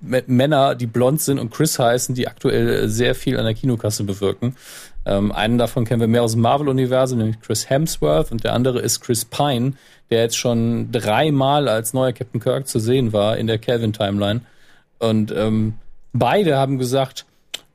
[0.00, 4.56] Männer, die blond sind und Chris heißen, die aktuell sehr viel an der Kinokasse bewirken.
[5.04, 8.80] Ähm, einen davon kennen wir mehr aus dem Marvel-Universum, nämlich Chris Hemsworth, und der andere
[8.80, 9.72] ist Chris Pine,
[10.10, 14.42] der jetzt schon dreimal als neuer Captain Kirk zu sehen war in der Kelvin-Timeline.
[14.98, 15.74] Und ähm,
[16.12, 17.24] beide haben gesagt,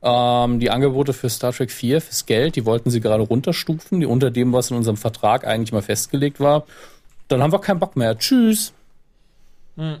[0.02, 4.06] ähm, die Angebote für Star Trek 4 fürs Geld, die wollten sie gerade runterstufen, die
[4.06, 6.64] unter dem, was in unserem Vertrag eigentlich mal festgelegt war.
[7.28, 8.18] Dann haben wir keinen Bock mehr.
[8.18, 8.72] Tschüss.
[9.76, 9.98] Hm.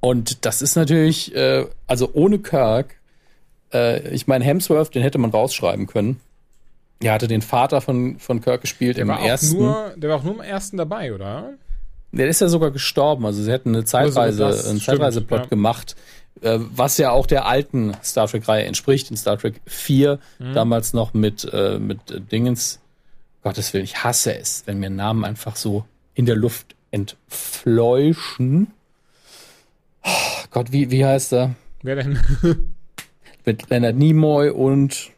[0.00, 2.96] Und das ist natürlich, äh, also ohne Kirk,
[3.72, 6.20] äh, ich meine, Hemsworth, den hätte man rausschreiben können.
[7.00, 9.58] Er hatte den Vater von, von Kirk gespielt der im war ersten.
[9.58, 11.50] Nur, der war auch nur im ersten dabei, oder?
[12.12, 13.26] Der ist ja sogar gestorben.
[13.26, 15.46] Also sie hätten eine Zeitreise, Also einen Zeitreiseplot ja.
[15.46, 15.96] gemacht,
[16.40, 19.10] äh, was ja auch der alten Star Trek-Reihe entspricht.
[19.10, 20.54] In Star Trek 4, Mhm.
[20.54, 21.98] damals noch mit, äh, mit
[22.32, 22.80] Dingens.
[23.46, 28.72] Gottes Willen, ich hasse es, wenn mir Namen einfach so in der Luft entfleuchen.
[30.02, 30.10] Oh
[30.50, 31.54] Gott, wie, wie heißt er?
[31.80, 32.18] Wer denn?
[33.44, 35.12] Mit Leonard Nimoy und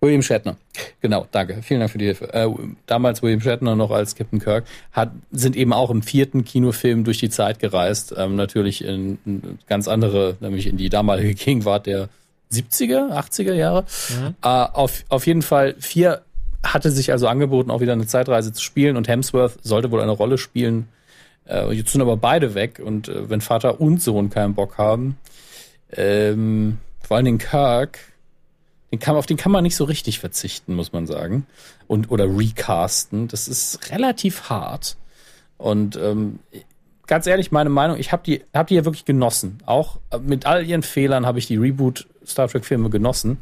[0.00, 0.58] William Shatner.
[1.00, 1.60] Genau, danke.
[1.60, 2.32] Vielen Dank für die Hilfe.
[2.32, 2.48] Äh,
[2.86, 7.18] damals William Shatner noch als Captain Kirk, hat, sind eben auch im vierten Kinofilm durch
[7.18, 8.14] die Zeit gereist.
[8.16, 12.10] Ähm, natürlich in, in ganz andere, nämlich in die damalige Gegenwart der
[12.52, 13.86] 70er, 80er Jahre.
[14.40, 16.22] Äh, auf, auf jeden Fall vier
[16.62, 20.10] hatte sich also angeboten, auch wieder eine Zeitreise zu spielen und Hemsworth sollte wohl eine
[20.10, 20.88] Rolle spielen.
[21.46, 25.16] Äh, jetzt sind aber beide weg und äh, wenn Vater und Sohn keinen Bock haben,
[25.92, 27.98] ähm, vor allen Dingen Kirk,
[28.90, 31.46] den kann, auf den kann man nicht so richtig verzichten, muss man sagen.
[31.86, 33.28] Und, oder recasten.
[33.28, 34.96] Das ist relativ hart.
[35.58, 36.40] Und ähm,
[37.06, 39.58] ganz ehrlich, meine Meinung, ich habe die, hab die ja wirklich genossen.
[39.66, 43.40] Auch äh, mit all ihren Fehlern habe ich die Reboot Star Trek-Filme genossen.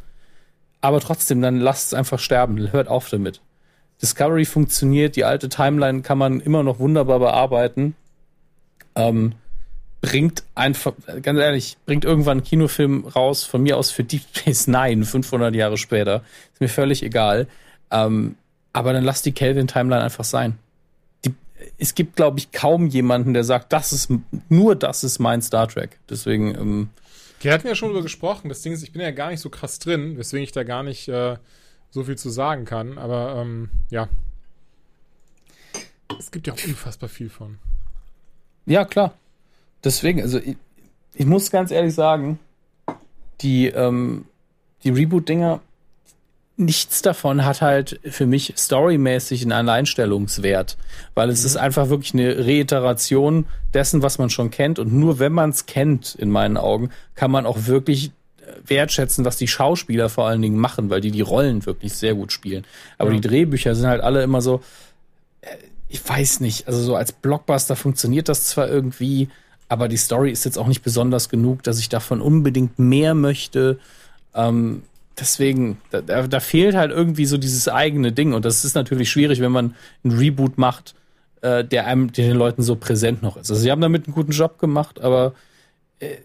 [0.81, 2.73] Aber trotzdem, dann lasst es einfach sterben.
[2.73, 3.41] Hört auf damit.
[4.01, 7.97] Discovery funktioniert, die alte Timeline kann man immer noch wunderbar bearbeiten.
[8.95, 9.35] Ähm,
[10.01, 14.69] bringt einfach, ganz ehrlich, bringt irgendwann einen Kinofilm raus, von mir aus für Deep Space
[14.69, 16.23] Nine, 500 Jahre später.
[16.53, 17.49] Ist mir völlig egal.
[17.91, 18.37] Ähm,
[18.73, 20.59] aber dann lasst die Kelvin-Timeline einfach sein.
[21.25, 21.35] Die,
[21.79, 24.13] es gibt, glaube ich, kaum jemanden, der sagt, das ist,
[24.49, 25.99] nur das ist mein Star Trek.
[26.09, 26.91] Deswegen, ähm,
[27.41, 28.49] Wir hatten ja schon drüber gesprochen.
[28.49, 30.83] Das Ding ist, ich bin ja gar nicht so krass drin, weswegen ich da gar
[30.83, 31.37] nicht äh,
[31.91, 32.99] so viel zu sagen kann.
[32.99, 34.09] Aber ähm, ja.
[36.19, 37.59] Es gibt ja auch unfassbar viel von.
[38.67, 39.15] Ja, klar.
[39.85, 40.57] Deswegen, also ich,
[41.15, 42.39] ich muss ganz ehrlich sagen,
[43.41, 44.27] die, ähm,
[44.83, 45.61] die Reboot-Dinger,
[46.59, 50.77] nichts davon hat halt für mich storymäßig einen Alleinstellungswert,
[51.15, 55.33] weil es ist einfach wirklich eine Reiteration dessen, was man schon kennt und nur wenn
[55.33, 58.11] man es kennt, in meinen Augen, kann man auch wirklich
[58.67, 62.33] wertschätzen, was die Schauspieler vor allen Dingen machen, weil die die Rollen wirklich sehr gut
[62.33, 62.65] spielen.
[62.97, 63.17] Aber Ja.
[63.21, 64.63] die Drehbücher sind halt alle immer so,
[65.43, 65.49] äh,
[65.89, 69.29] ich weiß nicht, also so als Blockbuster funktioniert das zwar irgendwie,
[69.69, 73.79] aber die Story ist jetzt auch nicht besonders genug, dass ich davon unbedingt mehr möchte.
[74.35, 74.83] Ähm,
[75.21, 78.33] deswegen, da, da, fehlt halt irgendwie so dieses eigene Ding.
[78.35, 80.95] Und das ist natürlich schwierig, wenn man einen Reboot macht,
[81.41, 83.51] äh, der einem, der den Leuten so präsent noch ist.
[83.51, 85.35] Also sie haben damit einen guten Job gemacht, aber
[86.01, 86.17] äh,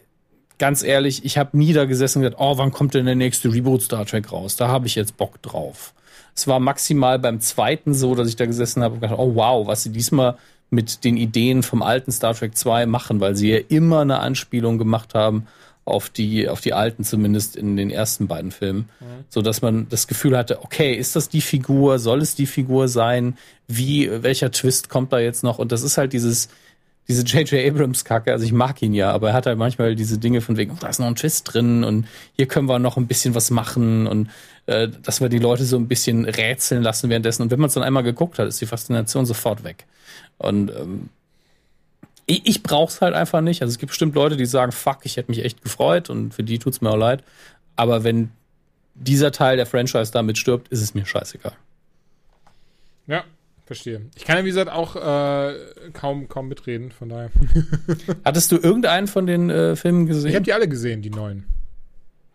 [0.58, 3.52] ganz ehrlich, ich habe nie da gesessen und gesagt, oh, wann kommt denn der nächste
[3.52, 4.56] Reboot Star Trek raus?
[4.56, 5.94] Da habe ich jetzt Bock drauf.
[6.36, 9.68] Es war maximal beim zweiten so, dass ich da gesessen habe und gedacht, oh wow,
[9.68, 10.38] was sie diesmal
[10.70, 14.80] mit den Ideen vom alten Star Trek 2 machen, weil sie ja immer eine Anspielung
[14.80, 15.48] gemacht haben
[15.86, 18.90] auf die, auf die alten zumindest in den ersten beiden Filmen,
[19.30, 22.88] so dass man das Gefühl hatte, okay, ist das die Figur, soll es die Figur
[22.88, 25.60] sein, wie, welcher Twist kommt da jetzt noch?
[25.60, 26.48] Und das ist halt dieses,
[27.10, 27.68] diese J.J.
[27.68, 30.56] Abrams Kacke, also ich mag ihn ja, aber er hat halt manchmal diese Dinge von
[30.56, 33.36] wegen, oh, da ist noch ein Twist drin und hier können wir noch ein bisschen
[33.36, 34.30] was machen und
[34.68, 37.42] äh, dass wir die Leute so ein bisschen rätseln lassen währenddessen.
[37.42, 39.86] Und wenn man es dann einmal geguckt hat, ist die Faszination sofort weg.
[40.38, 41.10] Und ähm,
[42.34, 43.62] ich, ich brauch's halt einfach nicht.
[43.62, 46.44] Also es gibt bestimmt Leute, die sagen, fuck, ich hätte mich echt gefreut und für
[46.44, 47.24] die tut's mir auch leid.
[47.76, 48.32] Aber wenn
[48.96, 51.54] dieser Teil der Franchise damit stirbt, ist es mir scheißegal.
[53.08, 53.24] Ja,
[53.66, 54.02] verstehe.
[54.16, 55.56] Ich kann ja, wie gesagt, auch äh,
[55.94, 57.32] kaum, kaum mitreden, von daher.
[58.26, 60.30] Hattest du irgendeinen von den äh, Filmen gesehen?
[60.30, 61.46] Ich habe die alle gesehen, die neuen.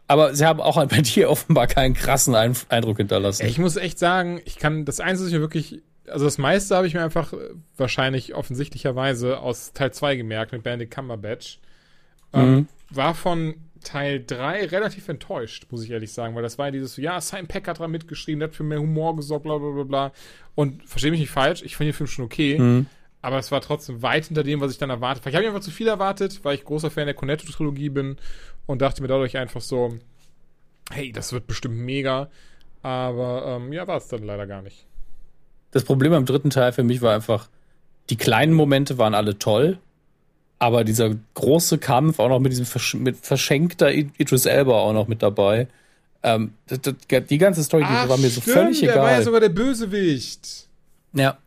[0.07, 3.47] Aber sie haben auch bei dir offenbar keinen krassen Ein Eindruck hinterlassen.
[3.47, 6.77] Ich muss echt sagen, ich kann das Einzige, was ich mir wirklich, also das meiste
[6.77, 7.37] habe ich mir einfach äh,
[7.77, 11.61] wahrscheinlich offensichtlicherweise aus Teil 2 gemerkt mit Benedict Cumberbatch.
[12.33, 12.69] Ähm, Mhm.
[12.91, 16.97] war von Teil 3 relativ enttäuscht, muss ich ehrlich sagen, weil das war ja dieses
[16.97, 19.85] ja, Simon Peck hat dran mitgeschrieben, der hat für mehr Humor gesorgt, bla bla bla
[19.85, 20.13] bla.
[20.55, 22.87] Und verstehe mich nicht falsch, ich finde den Film schon okay, Mhm.
[23.23, 25.31] aber es war trotzdem weit hinter dem, was ich dann erwartet habe.
[25.31, 28.17] Ich habe einfach zu viel erwartet, weil ich großer Fan der Cornetto-Trilogie bin
[28.67, 29.97] und dachte mir dadurch einfach so,
[30.91, 32.29] hey, das wird bestimmt mega.
[32.83, 34.87] Aber ähm, ja, war es dann leider gar nicht.
[35.71, 37.49] Das Problem am dritten Teil für mich war einfach,
[38.11, 39.79] die kleinen Momente waren alle toll,
[40.59, 45.07] aber dieser große Kampf, auch noch mit diesem Versch mit verschenkter Idris Elba auch noch
[45.07, 45.69] mit dabei.
[46.23, 46.95] Ähm, das, das,
[47.29, 49.05] die ganze Story, die Ach, war mir so stimmt, völlig der egal.
[49.05, 50.67] war ja sogar der Bösewicht.
[51.13, 51.39] Ja.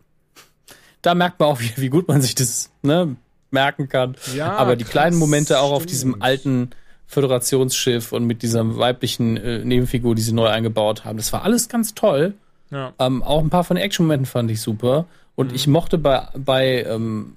[1.01, 3.15] Da merkt man auch, wie, wie gut man sich das ne,
[3.49, 4.15] merken kann.
[4.35, 5.91] Ja, Aber die krass, kleinen Momente auch auf stimmt.
[5.91, 6.69] diesem alten
[7.07, 11.67] Föderationsschiff und mit dieser weiblichen äh, Nebenfigur, die sie neu eingebaut haben, das war alles
[11.67, 12.35] ganz toll.
[12.71, 12.93] Ja.
[12.99, 15.05] Ähm, auch ein paar von den Action-Momenten fand ich super.
[15.35, 15.55] Und Mhm.
[15.55, 17.33] ich mochte bei, bei, ähm,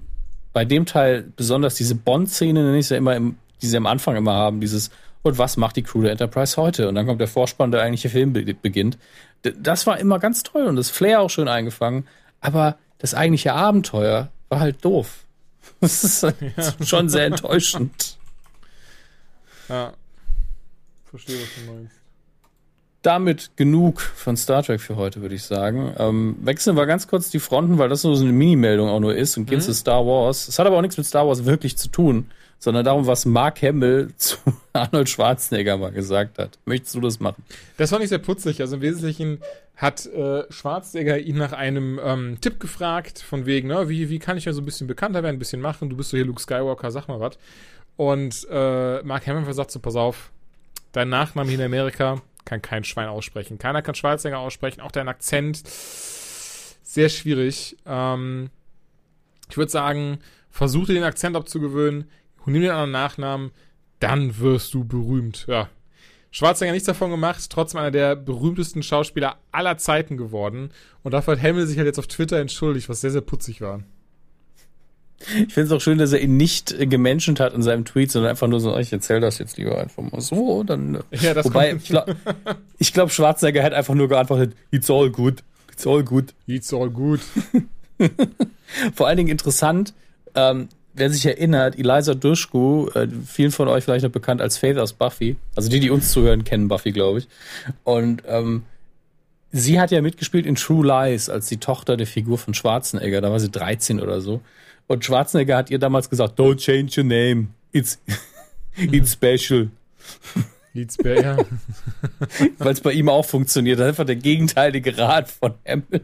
[0.53, 4.15] bei dem Teil besonders diese Bond-Szene, nenne ich ja immer, im, die sie am Anfang
[4.15, 4.89] immer haben, dieses,
[5.23, 6.87] und was macht die Crew der Enterprise heute?
[6.87, 8.97] Und dann kommt der Vorspann, der eigentliche Film be beginnt.
[9.43, 12.07] D das war immer ganz toll und das Flair auch schön eingefangen.
[12.41, 15.25] Aber das eigentliche Abenteuer war halt doof.
[15.81, 16.35] Das ist halt
[16.87, 18.17] schon sehr enttäuschend.
[19.67, 19.93] ja.
[21.09, 21.95] Verstehe, was du meinst.
[23.05, 25.93] Damit genug von Star Trek für heute, würde ich sagen.
[25.97, 29.15] Ähm, wechseln wir ganz kurz die Fronten, weil das nur so eine Mini-Meldung auch nur
[29.15, 30.47] ist und gehen zu Star Wars.
[30.47, 33.61] Es hat aber auch nichts mit Star Wars wirklich zu tun, sondern darum, was Mark
[33.61, 34.37] Hamill zu
[34.73, 36.57] Arnold Schwarzenegger mal gesagt hat.
[36.65, 37.43] Möchtest du das machen?
[37.77, 38.61] Das fand ich sehr putzig.
[38.61, 39.39] Also im Wesentlichen
[39.75, 44.37] hat äh, Schwarzenegger ihn nach einem ähm, Tipp gefragt, von wegen, ne, wie, wie kann
[44.37, 45.89] ich ja so ein bisschen bekannter werden, ein bisschen machen?
[45.89, 47.37] Du bist so hier Luke Skywalker, sag mal was.
[47.97, 50.31] Und äh, Mark Hamill sagt so, pass auf,
[50.91, 53.57] dein Nachname hier in Amerika kann kein Schwein aussprechen.
[53.57, 57.75] Keiner kann Schwarzenegger aussprechen, auch dein Akzent sehr schwierig.
[57.85, 58.49] Ähm,
[59.49, 62.09] ich würde sagen, versuch dir den Akzent abzugewöhnen,
[62.45, 63.51] nimm dir einen anderen Nachnamen,
[63.99, 65.45] dann wirst du berühmt.
[65.47, 65.69] Ja,
[66.31, 70.69] Schwarzenegger nichts davon gemacht, trotzdem einer der berühmtesten Schauspieler aller Zeiten geworden.
[71.01, 73.83] Und dafür hat Hamill sich halt jetzt auf Twitter entschuldigt, was sehr, sehr putzig war.
[75.19, 78.31] Ich finde es auch schön, dass er ihn nicht gemenschent hat in seinem Tweet, sondern
[78.31, 80.63] einfach nur so, ich erzähle das jetzt lieber einfach mal so.
[80.63, 82.15] Dann, Ja, das wobei, ich glaube,
[82.79, 86.33] glaub, Schwarzenegger hat einfach nur geantwortet, it's all good, it's all good.
[86.47, 87.21] It's all good.
[88.93, 89.93] Vor allen Dingen interessant,
[90.35, 94.77] ähm, wer sich erinnert, Eliza Dushku, äh, vielen von euch vielleicht noch bekannt als Faith
[94.77, 97.27] aus Buffy, also die, die uns zuhören, kennen Buffy, glaube ich.
[97.83, 98.63] Und ähm,
[99.51, 103.31] sie hat ja mitgespielt in True Lies als die Tochter der Figur von Schwarzenegger, da
[103.31, 104.41] war sie 13 oder so.
[104.87, 107.99] Und Schwarzenegger hat ihr damals gesagt, don't change your name, it's,
[108.75, 109.69] it's special.
[110.75, 111.45] It's better.
[112.57, 113.79] weil es bei ihm auch funktioniert.
[113.79, 116.01] Das ist einfach der gegenteilige Rat von Hamill.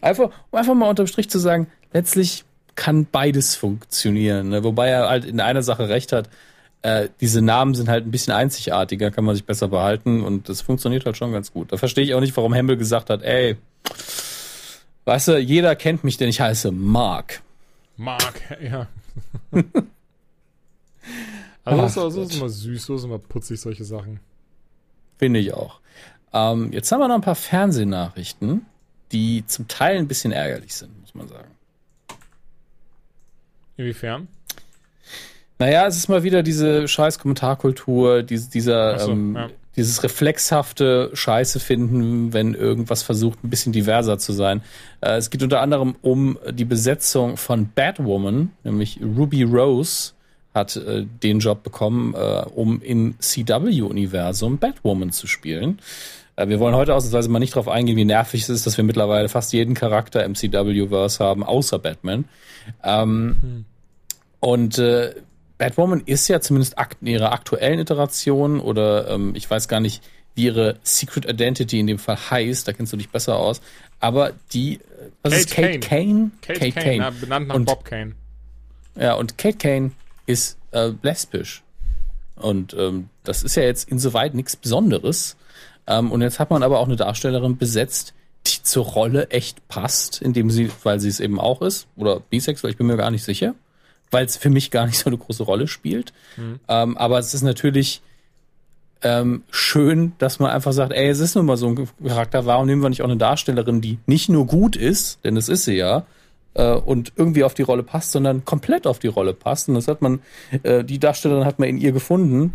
[0.00, 4.48] Einfach, um einfach mal unterm Strich zu sagen, letztlich kann beides funktionieren.
[4.48, 4.64] Ne?
[4.64, 6.28] Wobei er halt in einer Sache recht hat.
[6.82, 10.60] Äh, diese Namen sind halt ein bisschen einzigartiger, kann man sich besser behalten und das
[10.60, 11.72] funktioniert halt schon ganz gut.
[11.72, 13.56] Da verstehe ich auch nicht, warum Hamill gesagt hat, ey,
[15.08, 17.40] weißt du, jeder kennt mich, denn ich heiße Mark.
[17.96, 18.86] Mark, ja.
[21.64, 24.20] also Ach so, so ist immer süß, so ist immer putzig, solche Sachen.
[25.16, 25.80] Finde ich auch.
[26.34, 28.66] Ähm, jetzt haben wir noch ein paar Fernsehnachrichten,
[29.10, 31.50] die zum Teil ein bisschen ärgerlich sind, muss man sagen.
[33.78, 34.28] Inwiefern?
[35.58, 39.48] Naja, es ist mal wieder diese scheiß Kommentarkultur, diese, dieser, so, ähm, ja.
[39.78, 44.60] Dieses reflexhafte Scheiße finden, wenn irgendwas versucht, ein bisschen diverser zu sein.
[45.00, 50.12] Äh, es geht unter anderem um die Besetzung von Batwoman, nämlich Ruby Rose
[50.54, 55.78] hat äh, den Job bekommen, äh, um im CW-Universum Batwoman zu spielen.
[56.36, 58.84] Äh, wir wollen heute ausnahmsweise mal nicht darauf eingehen, wie nervig es ist, dass wir
[58.84, 62.24] mittlerweile fast jeden Charakter im CW-Verse haben, außer Batman.
[62.82, 63.64] Ähm,
[64.40, 65.14] Und äh,
[65.58, 70.02] Batwoman ist ja zumindest in ihrer aktuellen Iteration oder ähm, ich weiß gar nicht,
[70.34, 73.60] wie ihre Secret Identity in dem Fall heißt, da kennst du dich besser aus.
[74.00, 74.80] Aber die, äh,
[75.22, 76.30] was ist Kate Kate Kane?
[76.40, 78.12] Kate, Kane, na, benannt nach Und- Bob Kane.
[78.94, 79.90] Ja, und Kate Kane
[80.26, 81.62] ist äh, lesbisch.
[82.36, 85.36] Und ähm, das ist ja jetzt insoweit nichts Besonderes.
[85.88, 88.14] Ähm, und jetzt hat man aber auch eine Darstellerin besetzt,
[88.46, 92.70] die zur Rolle echt passt, indem sie, weil sie es eben auch ist, oder bisexuell,
[92.70, 93.54] ich bin mir gar nicht sicher,
[94.10, 96.12] weil es für mich gar nicht so eine große Rolle spielt.
[96.68, 98.02] Ähm, aber es ist natürlich
[99.02, 102.66] ähm, schön, dass man einfach sagt, ey, es ist nun mal so ein Charakter, warum
[102.66, 105.76] nehmen wir nicht auch eine Darstellerin, die nicht nur gut ist, denn das ist sie
[105.76, 106.04] ja,
[106.54, 109.68] äh, und irgendwie auf die Rolle passt, sondern komplett auf die Rolle passt.
[109.68, 110.20] Und das hat man,
[110.62, 112.54] äh, die Darstellerin hat man in ihr gefunden.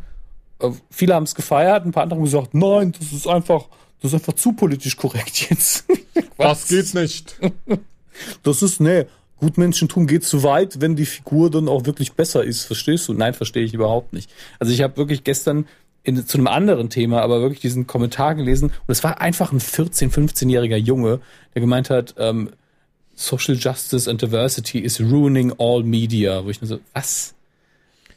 [0.60, 3.68] Äh, viele haben es gefeiert, ein paar andere haben gesagt, nein, das ist einfach,
[4.02, 5.86] das ist einfach zu politisch korrekt jetzt.
[6.38, 7.38] Was geht nicht?
[8.44, 9.06] Das ist, nee,
[9.44, 12.64] Gutmenschentum geht zu weit, wenn die Figur dann auch wirklich besser ist.
[12.64, 13.14] Verstehst du?
[13.14, 14.32] Nein, verstehe ich überhaupt nicht.
[14.58, 15.66] Also ich habe wirklich gestern
[16.04, 19.60] in, zu einem anderen Thema, aber wirklich diesen Kommentar gelesen und es war einfach ein
[19.60, 21.20] 14-, 15-jähriger Junge,
[21.54, 22.52] der gemeint hat, ähm,
[23.16, 26.44] Social Justice and Diversity is ruining all media.
[26.44, 27.36] Wo ich nur so, was?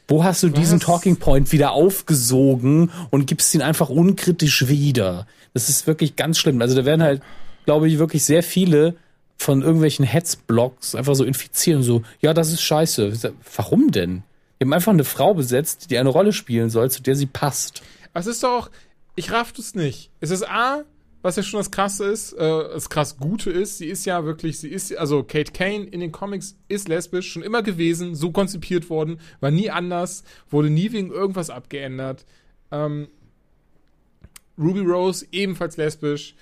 [0.07, 0.85] Wo hast du diesen Was?
[0.85, 5.27] Talking Point wieder aufgesogen und gibst ihn einfach unkritisch wieder?
[5.53, 6.61] Das ist wirklich ganz schlimm.
[6.61, 7.21] Also da werden halt
[7.67, 8.95] glaube ich, wirklich sehr viele
[9.37, 13.33] von irgendwelchen Hetzblogs einfach so infizieren, so, ja, das ist scheiße.
[13.55, 14.23] Warum denn?
[14.59, 17.83] Die haben einfach eine Frau besetzt, die eine Rolle spielen soll, zu der sie passt.
[18.13, 18.71] Es ist doch,
[19.15, 20.09] ich raff das nicht.
[20.19, 20.83] Es ist A,
[21.21, 24.59] was ja schon das Krasse ist, äh, das krass Gute ist, sie ist ja wirklich,
[24.59, 28.89] sie ist, also Kate Kane in den Comics ist lesbisch, schon immer gewesen, so konzipiert
[28.89, 32.25] worden, war nie anders, wurde nie wegen irgendwas abgeändert.
[32.71, 33.07] Ähm,
[34.57, 36.35] Ruby Rose ebenfalls lesbisch.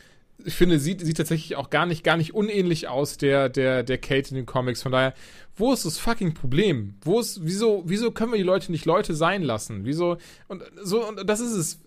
[0.44, 3.98] Ich finde, sieht, sieht tatsächlich auch gar nicht, gar nicht unähnlich aus der, der, der
[3.98, 4.84] Kate in den Comics.
[4.84, 5.14] Von daher,
[5.56, 6.96] wo ist das fucking Problem?
[7.02, 9.86] Wo ist, wieso, wieso können wir die Leute nicht Leute sein lassen?
[9.86, 10.18] Wieso,
[10.48, 11.82] und so, und das ist es.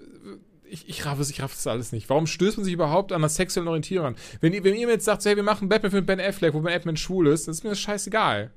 [0.70, 2.10] Ich, ich raff es, ich raff das alles nicht.
[2.10, 4.16] Warum stößt man sich überhaupt an der sexuellen Orientierung an?
[4.40, 6.60] Wenn, wenn ihr mir jetzt sagt, so, hey, wir machen Batman für Ben Affleck, wo
[6.60, 8.50] Ben Affleck schwul ist, dann ist mir das scheißegal.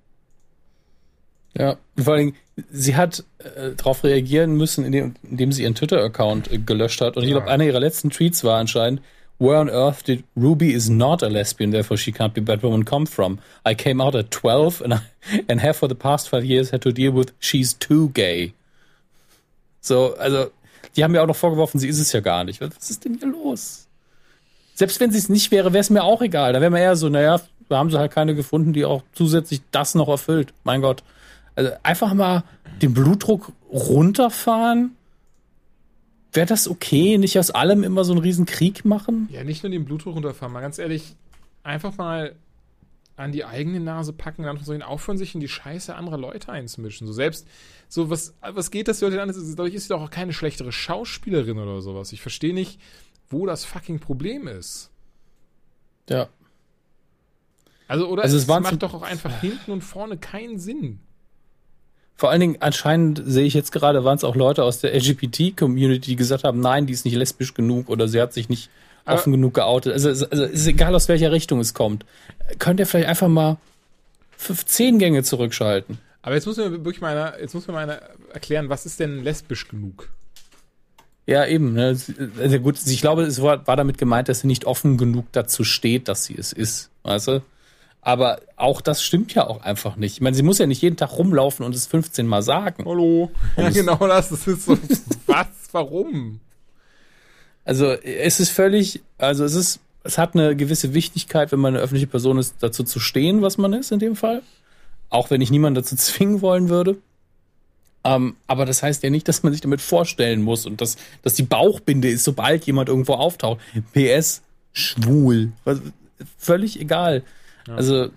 [1.58, 2.34] Ja, vor allem,
[2.70, 7.18] sie hat äh, darauf reagieren müssen, indem, indem sie ihren Twitter-Account äh, gelöscht hat.
[7.18, 9.02] Und ich glaube, einer ihrer letzten Tweets war anscheinend,
[9.42, 13.08] Where on earth did Ruby is not a lesbian, therefore she can't be Batwoman come
[13.08, 13.40] from?
[13.66, 15.00] I came out at 12 and, I,
[15.50, 18.54] and have for the past five years had to deal with she's too gay.
[19.82, 20.52] So, also,
[20.96, 22.62] die haben mir auch noch vorgeworfen, sie ist es ja gar nicht.
[22.62, 23.88] Was ist denn hier los?
[24.76, 26.54] Selbst wenn sie es nicht wäre, wäre es mir auch egal.
[26.54, 29.64] Da wäre man eher so, naja, da haben sie halt keine gefunden, die auch zusätzlich
[29.72, 30.54] das noch erfüllt.
[30.64, 31.02] Mein Gott.
[31.56, 32.44] Also einfach mal
[32.84, 34.96] den Blutdruck runterfahren.
[36.34, 37.18] Wäre das okay?
[37.18, 39.28] Nicht aus allem immer so einen riesen Krieg machen?
[39.32, 41.16] Ja, nicht nur den Blutdruck runterfahren, mal ganz ehrlich,
[41.64, 42.36] einfach mal
[43.18, 47.06] an die eigene Nase packen, dann sollen aufhören, sich in die Scheiße anderer Leute einzumischen.
[47.06, 47.46] So selbst,
[47.88, 49.28] so was, was geht das die Leute an?
[49.30, 52.14] Dadurch ist sie doch auch keine schlechtere Schauspielerin oder sowas.
[52.14, 52.80] Ich verstehe nicht,
[53.30, 54.90] wo das fucking Problem ist.
[56.10, 56.30] Ja.
[57.88, 61.00] Also, oder Also es es macht doch auch einfach hinten und vorne keinen Sinn.
[62.22, 66.12] Vor allen Dingen, anscheinend sehe ich jetzt gerade, waren es auch Leute aus der LGBT-Community,
[66.12, 68.70] die gesagt haben, nein, die ist nicht lesbisch genug oder sie hat sich nicht
[69.06, 69.92] Aber- offen genug geoutet.
[69.94, 72.06] Also, es- also ist egal, aus welcher Richtung es kommt.
[72.60, 73.58] Könnt ihr vielleicht einfach mal
[74.38, 75.98] fünf, zehn Gänge zurückschalten?
[76.22, 78.00] Aber jetzt muss mir wirklich mal einer, jetzt muss mir mal einer
[78.32, 80.10] erklären, was ist denn lesbisch genug?
[81.26, 81.74] Ja, eben.
[81.74, 81.98] Ne?
[82.40, 85.64] Also gut, ich glaube, es war, war damit gemeint, dass sie nicht offen genug dazu
[85.64, 86.92] steht, dass sie es ist.
[87.02, 87.42] Weißt du?
[88.02, 90.14] Aber auch das stimmt ja auch einfach nicht.
[90.16, 92.84] Ich meine, sie muss ja nicht jeden Tag rumlaufen und es 15 Mal sagen.
[92.88, 93.30] Hallo.
[93.58, 94.30] Ja, das- genau das.
[94.30, 94.78] Das ist so.
[95.28, 95.48] was?
[95.72, 96.40] Warum?
[97.64, 101.84] Also es ist völlig, also es ist, es hat eine gewisse Wichtigkeit, wenn man eine
[101.84, 104.42] öffentliche Person ist, dazu zu stehen, was man ist in dem Fall.
[105.12, 106.98] Auch wenn ich niemanden dazu zwingen wollen würde.
[108.04, 111.36] Ähm, aber das heißt ja nicht, dass man sich damit vorstellen muss und dass, dass
[111.36, 113.60] die Bauchbinde ist, sobald jemand irgendwo auftaucht.
[113.94, 114.42] PS,
[114.74, 115.52] schwul.
[116.40, 117.22] Völlig egal.
[117.76, 118.10] Also,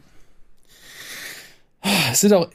[2.12, 2.49] es sind auch,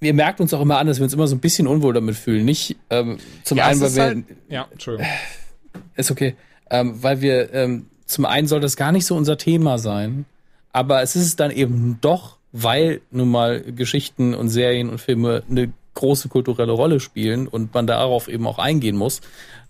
[0.00, 2.16] wir merken uns auch immer an, dass wir uns immer so ein bisschen unwohl damit
[2.16, 2.44] fühlen.
[2.44, 5.10] Nicht ähm, zum Ja, einen, weil wir halt, ja, Entschuldigung.
[5.96, 6.34] ist okay.
[6.70, 10.24] Ähm, weil wir, ähm, zum einen soll das gar nicht so unser Thema sein,
[10.72, 15.42] aber es ist es dann eben doch, weil nun mal Geschichten und Serien und Filme
[15.48, 19.20] eine große kulturelle Rolle spielen und man darauf eben auch eingehen muss.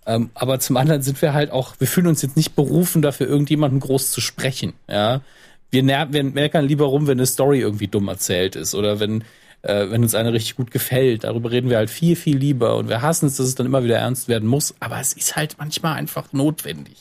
[0.06, 3.28] Ähm, aber zum anderen sind wir halt auch, wir fühlen uns jetzt nicht berufen, dafür
[3.28, 4.72] irgendjemanden groß zu sprechen.
[4.88, 5.20] Ja,
[5.72, 9.24] wir, wir meckern lieber rum, wenn eine Story irgendwie dumm erzählt ist oder wenn
[9.62, 11.24] äh, wenn uns eine richtig gut gefällt.
[11.24, 13.84] Darüber reden wir halt viel, viel lieber und wir hassen es, dass es dann immer
[13.84, 14.74] wieder ernst werden muss.
[14.80, 16.98] Aber es ist halt manchmal einfach notwendig.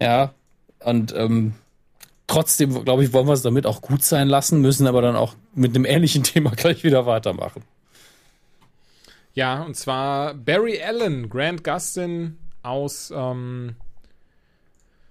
[0.00, 0.34] Ja,
[0.80, 1.54] und ähm,
[2.26, 5.34] trotzdem, glaube ich, wollen wir es damit auch gut sein lassen, müssen aber dann auch
[5.54, 7.62] mit einem ähnlichen Thema gleich wieder weitermachen.
[9.34, 13.76] Ja, und zwar Barry Allen, Grant Gustin aus ähm,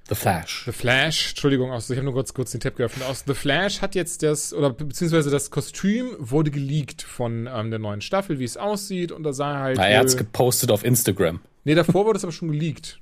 [0.10, 0.64] The Flash.
[0.66, 3.08] The Flash, Entschuldigung, aus, ich habe nur kurz, kurz den Tab geöffnet.
[3.08, 7.70] Aus The Flash hat jetzt das, oder be- beziehungsweise das Kostüm wurde geleakt von ähm,
[7.70, 9.78] der neuen Staffel, wie es aussieht, und da sah er halt.
[9.78, 11.40] Na, er hat's gepostet auf Instagram.
[11.64, 13.00] nee, davor wurde es aber schon geleakt.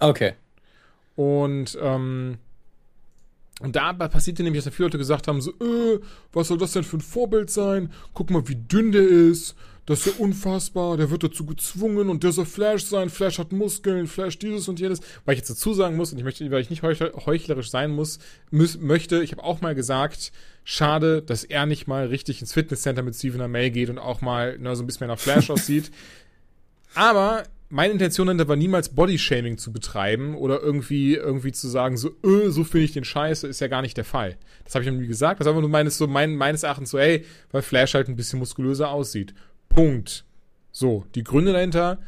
[0.00, 0.32] Okay.
[1.14, 2.38] Und, ähm,
[3.60, 6.00] und da passierte nämlich, dass da viele Leute gesagt haben, so, äh,
[6.32, 7.92] was soll das denn für ein Vorbild sein?
[8.14, 9.54] Guck mal, wie dünn der ist.
[9.84, 10.96] Das ist ja unfassbar.
[10.96, 13.10] Der wird dazu gezwungen und der soll Flash sein.
[13.10, 15.00] Flash hat Muskeln, Flash dieses und jenes.
[15.24, 17.90] Weil ich jetzt dazu sagen muss, und ich möchte, weil ich nicht heuchler- heuchlerisch sein
[17.90, 18.20] muss,
[18.50, 20.30] müß, möchte, ich habe auch mal gesagt,
[20.62, 24.56] schade, dass er nicht mal richtig ins Fitnesscenter mit Stephen Amell geht und auch mal
[24.58, 25.90] ne, so ein bisschen mehr nach Flash aussieht.
[26.94, 32.10] Aber meine Intention dahinter war niemals Bodyshaming zu betreiben oder irgendwie irgendwie zu sagen so
[32.22, 34.36] äh, so finde ich den Scheiße ist ja gar nicht der Fall.
[34.64, 35.40] Das habe ich noch nie gesagt.
[35.40, 38.16] Das ist einfach nur meines so mein, meines Erachtens so ey, weil Flash halt ein
[38.16, 39.32] bisschen muskulöser aussieht.
[39.74, 40.24] Punkt.
[40.70, 41.98] So, die Gründe dahinter,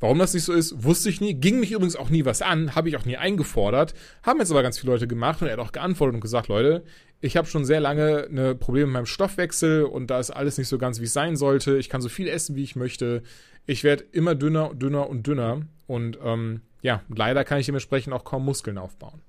[0.00, 1.34] warum das nicht so ist, wusste ich nie.
[1.34, 3.94] Ging mich übrigens auch nie was an, habe ich auch nie eingefordert.
[4.22, 6.84] Haben jetzt aber ganz viele Leute gemacht und er hat auch geantwortet und gesagt, Leute,
[7.20, 10.68] ich habe schon sehr lange eine Probleme mit meinem Stoffwechsel und da ist alles nicht
[10.68, 11.76] so ganz, wie es sein sollte.
[11.76, 13.22] Ich kann so viel essen, wie ich möchte.
[13.66, 15.62] Ich werde immer dünner, dünner und dünner.
[15.86, 19.20] Und ähm, ja, leider kann ich dementsprechend auch kaum Muskeln aufbauen.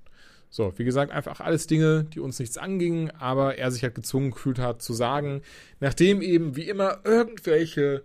[0.50, 4.32] So, wie gesagt, einfach alles Dinge, die uns nichts angingen, aber er sich halt gezwungen
[4.32, 5.42] gefühlt hat zu sagen,
[5.80, 8.04] nachdem eben wie immer irgendwelche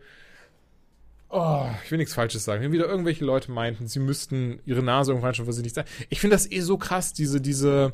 [1.37, 2.63] Oh, ich will nichts Falsches sagen.
[2.63, 5.89] Wenn wieder irgendwelche Leute meinten, sie müssten ihre Nase irgendwann schon, was sie nicht sagen.
[6.09, 7.91] Ich finde das eh so krass, diese, diese,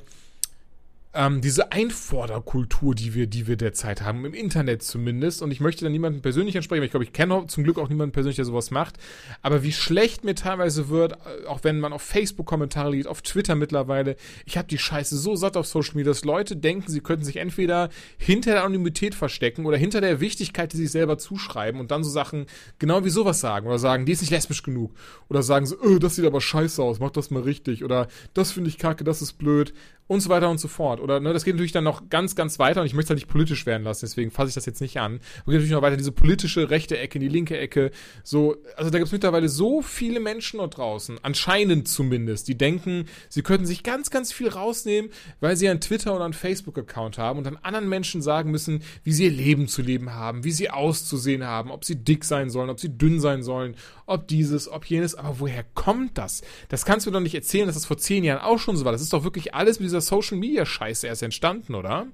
[1.12, 5.42] ähm, diese Einforderkultur, die wir, die wir derzeit haben, im Internet zumindest.
[5.42, 7.88] Und ich möchte da niemanden persönlich ansprechen, weil ich glaube, ich kenne zum Glück auch
[7.88, 8.96] niemanden persönlich, der sowas macht.
[9.42, 13.22] Aber wie schlecht mir teilweise wird, äh, auch wenn man auf Facebook Kommentare liest, auf
[13.22, 17.00] Twitter mittlerweile, ich habe die Scheiße so satt auf Social Media, dass Leute denken, sie
[17.00, 21.80] könnten sich entweder hinter der Anonymität verstecken oder hinter der Wichtigkeit, die sich selber zuschreiben
[21.80, 22.46] und dann so Sachen
[22.78, 24.94] genau wie sowas sagen oder sagen, die ist nicht lesbisch genug
[25.28, 28.52] oder sagen so, öh, das sieht aber scheiße aus, mach das mal richtig oder das
[28.52, 29.72] finde ich kacke, das ist blöd
[30.10, 31.00] und so weiter und so fort.
[31.00, 33.18] Oder ne, das geht natürlich dann noch ganz, ganz weiter und ich möchte es halt
[33.18, 35.12] nicht politisch werden lassen, deswegen fasse ich das jetzt nicht an.
[35.12, 37.92] Und geht natürlich noch weiter diese politische rechte Ecke, die linke Ecke.
[38.24, 43.04] So, also da gibt es mittlerweile so viele Menschen dort draußen, anscheinend zumindest, die denken,
[43.28, 47.38] sie könnten sich ganz, ganz viel rausnehmen, weil sie einen Twitter oder einen Facebook-Account haben
[47.38, 50.70] und dann anderen Menschen sagen müssen, wie sie ihr Leben zu leben haben, wie sie
[50.70, 54.86] auszusehen haben, ob sie dick sein sollen, ob sie dünn sein sollen, ob dieses, ob
[54.86, 55.14] jenes.
[55.14, 56.42] Aber woher kommt das?
[56.68, 58.90] Das kannst du doch nicht erzählen, dass das vor zehn Jahren auch schon so war.
[58.90, 62.06] Das ist doch wirklich alles mit dieser dieser Social Media Scheiße erst entstanden, oder?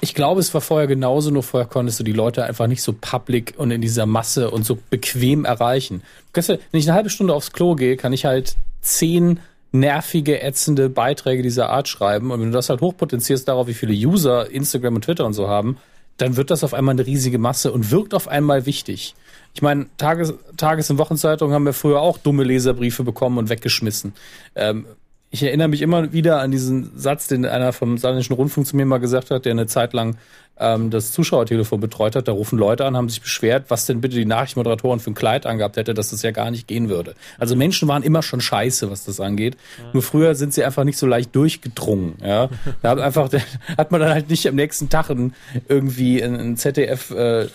[0.00, 2.92] Ich glaube, es war vorher genauso, nur vorher konntest du die Leute einfach nicht so
[2.92, 6.02] public und in dieser Masse und so bequem erreichen.
[6.32, 9.38] Du wenn ich eine halbe Stunde aufs Klo gehe, kann ich halt zehn
[9.70, 12.32] nervige, ätzende Beiträge dieser Art schreiben.
[12.32, 15.48] Und wenn du das halt hochpotenzierst darauf, wie viele User Instagram und Twitter und so
[15.48, 15.78] haben,
[16.16, 19.14] dann wird das auf einmal eine riesige Masse und wirkt auf einmal wichtig.
[19.54, 24.14] Ich meine, Tages-, Tages- und Wochenzeitungen haben wir früher auch dumme Leserbriefe bekommen und weggeschmissen.
[24.54, 24.86] Ähm,
[25.32, 28.84] ich erinnere mich immer wieder an diesen Satz, den einer vom Saarländischen Rundfunk zu mir
[28.84, 30.18] mal gesagt hat, der eine Zeit lang
[30.58, 32.28] ähm, das Zuschauertelefon betreut hat.
[32.28, 35.46] Da rufen Leute an, haben sich beschwert, was denn bitte die Nachrichtenmoderatoren für ein Kleid
[35.46, 37.14] angehabt hätte, dass das ja gar nicht gehen würde.
[37.38, 39.56] Also Menschen waren immer schon scheiße, was das angeht.
[39.78, 39.84] Ja.
[39.94, 42.16] Nur früher sind sie einfach nicht so leicht durchgedrungen.
[42.22, 42.50] Ja,
[42.82, 43.30] da hat einfach
[43.78, 45.32] hat man dann halt nicht am nächsten Tag ein,
[45.66, 47.46] irgendwie ein ZDF äh,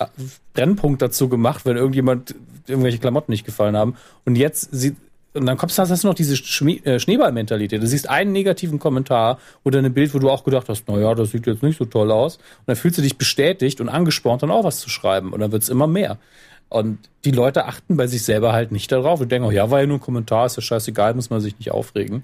[0.56, 2.34] dazu gemacht, wenn irgendjemand
[2.66, 3.96] irgendwelche Klamotten nicht gefallen haben.
[4.26, 4.96] Und jetzt sieht
[5.38, 7.82] und dann kommst du, hast du noch diese äh, Schneeballmentalität.
[7.82, 11.32] Du siehst einen negativen Kommentar oder ein Bild, wo du auch gedacht hast, naja, das
[11.32, 12.38] sieht jetzt nicht so toll aus.
[12.38, 15.34] Und dann fühlst du dich bestätigt und angespornt, dann auch was zu schreiben.
[15.34, 16.18] Und dann wird's immer mehr.
[16.70, 19.22] Und die Leute achten bei sich selber halt nicht darauf.
[19.22, 21.58] Und denken, oh ja, war ja nur ein Kommentar, ist ja scheißegal, muss man sich
[21.58, 22.24] nicht aufregen.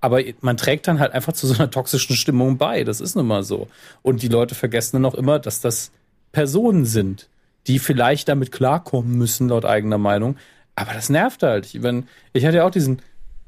[0.00, 2.84] Aber man trägt dann halt einfach zu so einer toxischen Stimmung bei.
[2.84, 3.68] Das ist nun mal so.
[4.02, 5.92] Und die Leute vergessen dann auch immer, dass das
[6.32, 7.28] Personen sind,
[7.66, 10.36] die vielleicht damit klarkommen müssen, laut eigener Meinung,
[10.76, 11.66] aber das nervt halt.
[11.66, 13.02] Ich, wenn, ich hatte ja auch diesen,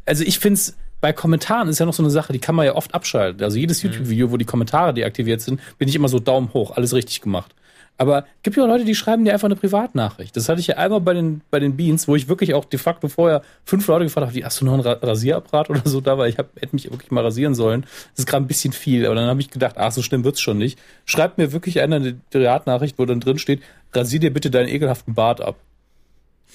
[0.06, 2.66] also ich finde es, bei Kommentaren ist ja noch so eine Sache, die kann man
[2.66, 3.42] ja oft abschalten.
[3.44, 3.90] Also jedes mhm.
[3.90, 7.54] YouTube-Video, wo die Kommentare deaktiviert sind, bin ich immer so Daumen hoch, alles richtig gemacht.
[8.00, 10.36] Aber gibt ja auch Leute, die schreiben dir einfach eine Privatnachricht.
[10.36, 12.78] Das hatte ich ja einmal bei den, bei den Beans, wo ich wirklich auch de
[12.78, 16.16] facto vorher fünf Leute gefragt habe, wie, hast du noch einen Rasierapparat oder so da?
[16.16, 17.82] Weil ich hab, hätte mich wirklich mal rasieren sollen.
[17.82, 19.04] Das ist gerade ein bisschen viel.
[19.04, 20.78] Aber dann habe ich gedacht, ach, so schlimm wird's schon nicht.
[21.06, 23.62] Schreibt mir wirklich einer eine Privatnachricht, wo dann drin steht,
[23.92, 25.56] rasier dir bitte deinen ekelhaften Bart ab.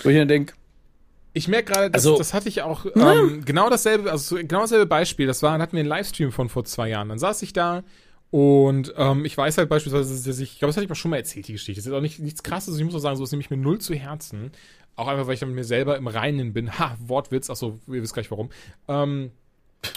[0.01, 0.53] Wo ich dann denke,
[1.33, 4.85] ich merke gerade, das, also, das hatte ich auch ähm, genau dasselbe, also genau dasselbe
[4.85, 5.25] Beispiel.
[5.25, 7.09] Das war, hatten wir einen Livestream von vor zwei Jahren.
[7.09, 7.83] Dann saß ich da
[8.29, 11.11] und ähm, ich weiß halt beispielsweise, dass ich, ich glaube, das hatte ich mal schon
[11.11, 11.81] mal erzählt, die Geschichte.
[11.81, 13.79] Das ist auch nicht, nichts krasses, ich muss auch sagen, so ist nämlich mir null
[13.79, 14.51] zu Herzen.
[14.95, 16.77] Auch einfach, weil ich dann mit mir selber im Reinen bin.
[16.77, 18.49] Ha, Wortwitz, achso, ihr wisst gleich warum.
[18.87, 19.31] Ähm,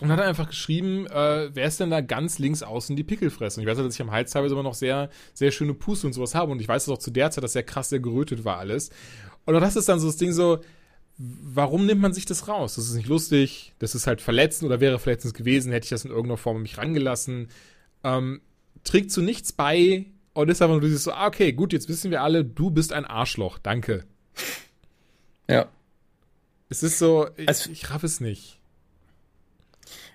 [0.00, 3.60] und hat einfach geschrieben, äh, wer ist denn da ganz links außen die Pickel fressen?
[3.60, 6.12] Ich weiß halt, dass ich am Hals teilweise immer noch sehr, sehr schöne Puste und
[6.12, 6.50] sowas habe.
[6.50, 8.90] Und ich weiß dass auch zu der Zeit, dass sehr krass, sehr gerötet war alles.
[9.44, 10.60] Und das ist dann so das Ding so,
[11.18, 12.74] warum nimmt man sich das raus?
[12.74, 16.04] Das ist nicht lustig, das ist halt verletzend oder wäre verletzend gewesen, hätte ich das
[16.04, 17.48] in irgendeiner Form mich rangelassen.
[18.04, 18.42] Ähm,
[18.84, 22.10] trägt zu nichts bei und ist einfach nur dieses so, ah, okay, gut, jetzt wissen
[22.10, 24.04] wir alle, du bist ein Arschloch, danke.
[25.48, 25.68] Ja.
[26.68, 28.58] Es ist so, ich, also, ich raff es nicht.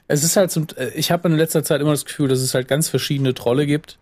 [0.08, 2.54] Es ist halt so, äh, ich habe in letzter Zeit immer das Gefühl, dass es
[2.54, 3.97] halt ganz verschiedene Trolle gibt,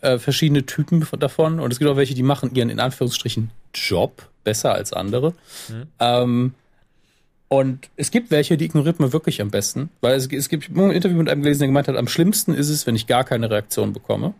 [0.00, 4.29] äh, verschiedene Typen davon und es gibt auch welche, die machen ihren in Anführungsstrichen Job
[4.44, 5.34] besser als andere.
[5.68, 5.86] Mhm.
[5.98, 6.54] Ähm,
[7.48, 10.90] und es gibt welche, die ignoriert man wirklich am besten, weil es, es gibt ein
[10.92, 13.50] Interview mit einem gelesen, der gemeint hat, am schlimmsten ist es, wenn ich gar keine
[13.50, 14.34] Reaktion bekomme.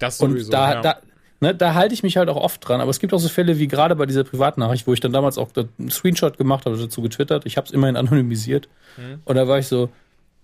[0.00, 0.80] Das sowieso, Und da, ja.
[0.80, 0.96] da,
[1.38, 2.80] ne, da halte ich mich halt auch oft dran.
[2.80, 5.38] Aber es gibt auch so Fälle wie gerade bei dieser Privatnachricht, wo ich dann damals
[5.38, 7.46] auch einen Screenshot gemacht habe, dazu getwittert.
[7.46, 8.68] Ich habe es immerhin anonymisiert.
[8.96, 9.20] Mhm.
[9.24, 9.90] Und da war ich so,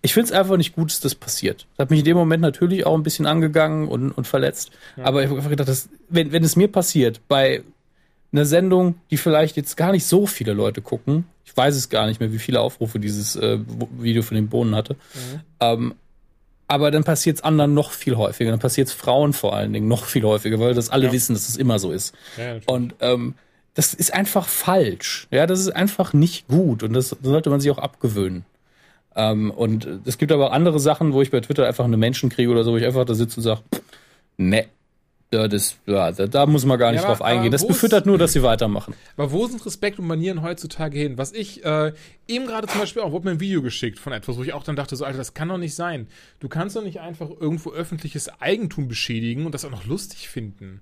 [0.01, 1.67] ich finde es einfach nicht gut, dass das passiert.
[1.77, 4.71] Das hat mich in dem Moment natürlich auch ein bisschen angegangen und, und verletzt.
[4.97, 5.05] Ja.
[5.05, 7.65] Aber ich habe einfach gedacht, dass, wenn, wenn es mir passiert, bei
[8.33, 11.25] eine Sendung, die vielleicht jetzt gar nicht so viele Leute gucken.
[11.45, 13.59] Ich weiß es gar nicht mehr, wie viele Aufrufe dieses äh,
[13.99, 14.95] Video von den Bohnen hatte.
[14.95, 15.41] Mhm.
[15.61, 15.95] Ähm,
[16.67, 18.51] aber dann passiert es anderen noch viel häufiger.
[18.51, 21.13] Dann passiert es Frauen vor allen Dingen noch viel häufiger, weil das alle ja.
[21.13, 22.15] wissen, dass es das immer so ist.
[22.37, 23.35] Ja, und ähm,
[23.73, 25.29] das ist einfach falsch.
[25.31, 28.45] Ja, das ist einfach nicht gut und das sollte man sich auch abgewöhnen.
[29.17, 32.29] Ähm, und es gibt aber auch andere Sachen, wo ich bei Twitter einfach eine Menschen
[32.29, 33.63] kriege oder so, wo ich einfach da sitze und sage,
[34.37, 34.67] ne,
[35.33, 37.53] ja, das, ja, da, da muss man gar nicht Ja, drauf aber- eingehen.
[37.53, 38.95] Das befüttert nur, dass sie weitermachen.
[39.17, 41.19] Aber wo sind Respekt und Manieren heutzutage hin?
[41.19, 41.93] Was ich äh,
[42.27, 44.63] eben gerade zum Beispiel auch, wurde mir ein Video geschickt von etwas, wo ich auch
[44.65, 46.09] dann dachte, so, Alter, das kann doch nicht sein.
[46.41, 50.81] Du kannst doch nicht einfach irgendwo öffentliches Eigentum beschädigen und das auch noch lustig finden.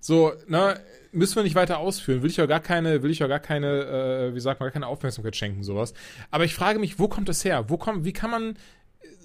[0.00, 0.80] So, ne,
[1.12, 2.22] müssen wir nicht weiter ausführen.
[2.22, 4.72] Will ich ja gar keine, will ich ja gar keine, äh, wie sagt man, gar
[4.72, 5.94] keine Aufmerksamkeit schenken, sowas.
[6.30, 7.66] Aber ich frage mich, wo kommt das her?
[7.68, 8.56] Wo kommt, wie kann man,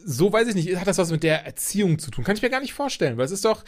[0.05, 2.24] so weiß ich nicht, hat das was mit der Erziehung zu tun?
[2.24, 3.64] Kann ich mir gar nicht vorstellen, weil es ist doch,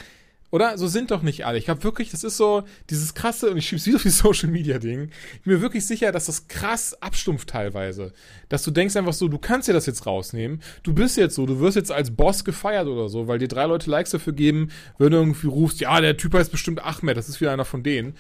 [0.51, 0.77] oder?
[0.77, 1.57] So sind doch nicht alle.
[1.57, 4.49] Ich glaube wirklich, das ist so dieses krasse, und ich schieb's wieder auf die Social
[4.49, 5.09] Media Ding.
[5.33, 8.13] Ich bin mir wirklich sicher, dass das krass abstumpft teilweise.
[8.49, 10.61] Dass du denkst einfach so, du kannst dir das jetzt rausnehmen.
[10.83, 13.65] Du bist jetzt so, du wirst jetzt als Boss gefeiert oder so, weil dir drei
[13.65, 17.29] Leute Likes dafür geben, wenn du irgendwie rufst, ja, der Typ heißt bestimmt Ahmed, das
[17.29, 18.15] ist wieder einer von denen.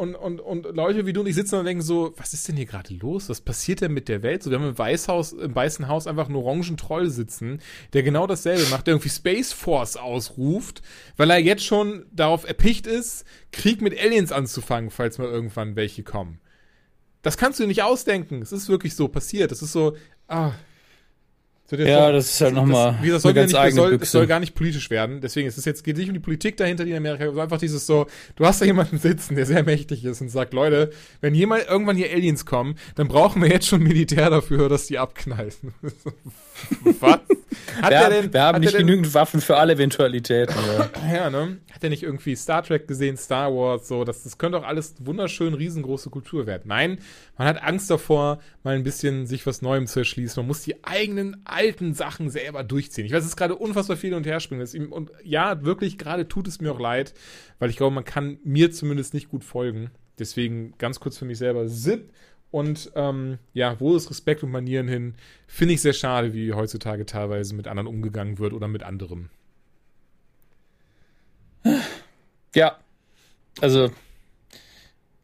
[0.00, 2.56] Und, und, und Leute wie du und ich sitzen und denken so, was ist denn
[2.56, 3.28] hier gerade los?
[3.28, 4.42] Was passiert denn mit der Welt?
[4.42, 7.60] So, wir haben im Weißhaus, im Weißen Haus einfach einen orangen Troll sitzen,
[7.92, 10.80] der genau dasselbe macht, der irgendwie Space Force ausruft,
[11.18, 16.02] weil er jetzt schon darauf erpicht ist, Krieg mit Aliens anzufangen, falls mal irgendwann welche
[16.02, 16.40] kommen.
[17.20, 18.40] Das kannst du dir nicht ausdenken.
[18.40, 19.50] Es ist wirklich so passiert.
[19.50, 19.98] Das ist so,
[20.28, 20.52] ah.
[21.70, 23.58] So, der Ja, soll- das ist halt noch mal wie gesagt, eine soll ganz nicht,
[23.58, 24.10] es eigene soll, Büchse.
[24.10, 25.20] soll gar nicht politisch werden.
[25.20, 27.58] Deswegen ist es jetzt geht nicht um die Politik dahinter, die in Amerika, sondern einfach
[27.58, 30.90] dieses so, du hast da jemanden sitzen, der sehr mächtig ist und sagt, Leute,
[31.20, 34.98] wenn jemand irgendwann hier Aliens kommen, dann brauchen wir jetzt schon Militär dafür, dass die
[34.98, 35.52] abknallen.
[37.00, 37.20] Was?
[37.82, 40.54] Hat Wir, haben- denn, wir haben nicht genügend Waffen für alle Eventualitäten.
[40.66, 40.90] Ja.
[41.14, 41.58] ja, ne?
[41.72, 44.94] Hat er nicht irgendwie Star Trek gesehen, Star Wars, so, das, das könnte doch alles
[45.00, 46.64] wunderschön riesengroße Kultur werden.
[46.66, 46.98] Nein,
[47.38, 50.40] man hat Angst davor, mal ein bisschen sich was Neuem zu erschließen.
[50.42, 53.06] Man muss die eigenen alten Sachen selber durchziehen.
[53.06, 54.66] Ich weiß, es ist gerade unfassbar viel und her springen.
[54.74, 57.14] Ihm- Und ja, wirklich, gerade tut es mir auch leid,
[57.58, 59.90] weil ich glaube, man kann mir zumindest nicht gut folgen.
[60.18, 62.10] Deswegen ganz kurz für mich selber, Zip.
[62.50, 65.14] Und ähm, ja, wo ist Respekt und Manieren hin?
[65.46, 69.28] Finde ich sehr schade, wie heutzutage teilweise mit anderen umgegangen wird oder mit anderem.
[72.54, 72.76] ja,
[73.60, 73.90] also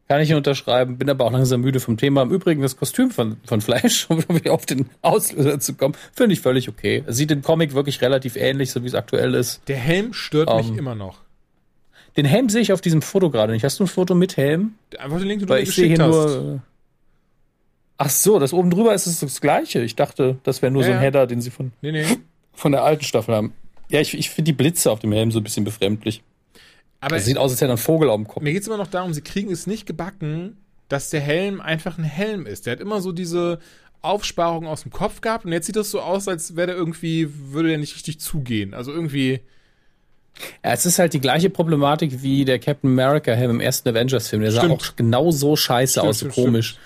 [0.09, 2.23] kann ich unterschreiben, bin aber auch langsam müde vom Thema.
[2.23, 6.35] Im Übrigen das Kostüm von, von Flash, um wieder auf den Auslöser zu kommen, finde
[6.35, 7.03] ich völlig okay.
[7.09, 9.63] Sieht im Comic wirklich relativ ähnlich, so wie es aktuell ist.
[9.67, 11.23] Der Helm stört mich Ähm, immer noch.
[12.17, 13.65] Den Helm sehe ich auf diesem Foto gerade nicht.
[13.65, 14.75] Hast du ein Foto mit Helm?
[14.97, 16.09] Einfach den Link, den du Weil ich sehe hier hast.
[16.15, 16.63] nur.
[17.99, 19.81] Ach so, das oben drüber ist es das gleiche.
[19.83, 20.99] Ich dachte, das wäre nur Ja, so ein.
[21.01, 22.05] Header, den sie von, Nee, nee.
[22.53, 23.53] von der alten Staffel haben.
[23.89, 26.23] Ja, ich, ich finde die Blitze auf dem Helm so ein bisschen befremdlich.
[27.01, 28.43] Aber Das sieht aus, als hätte er einen Vogel auf dem Kopf.
[28.43, 30.57] mir geht's immer noch darum, sie kriegen es nicht gebacken,
[30.89, 32.67] dass der Helm einfach ein Helm ist.
[32.67, 33.61] Der hat immer so diese
[34.03, 37.29] Aufsparung aus dem Kopf gehabt und jetzt sieht das so aus, als wäre der irgendwie,
[37.51, 38.75] würde der nicht richtig zugehen.
[38.75, 39.41] Also irgendwie,
[40.65, 44.43] Ja, es ist halt die gleiche Problematik wie der Captain America Helm im ersten Avengers-Film.
[44.43, 44.73] Der sah Stimmt.
[44.75, 46.77] auch genau so scheiße Stimmt, aus, so stimmt, komisch.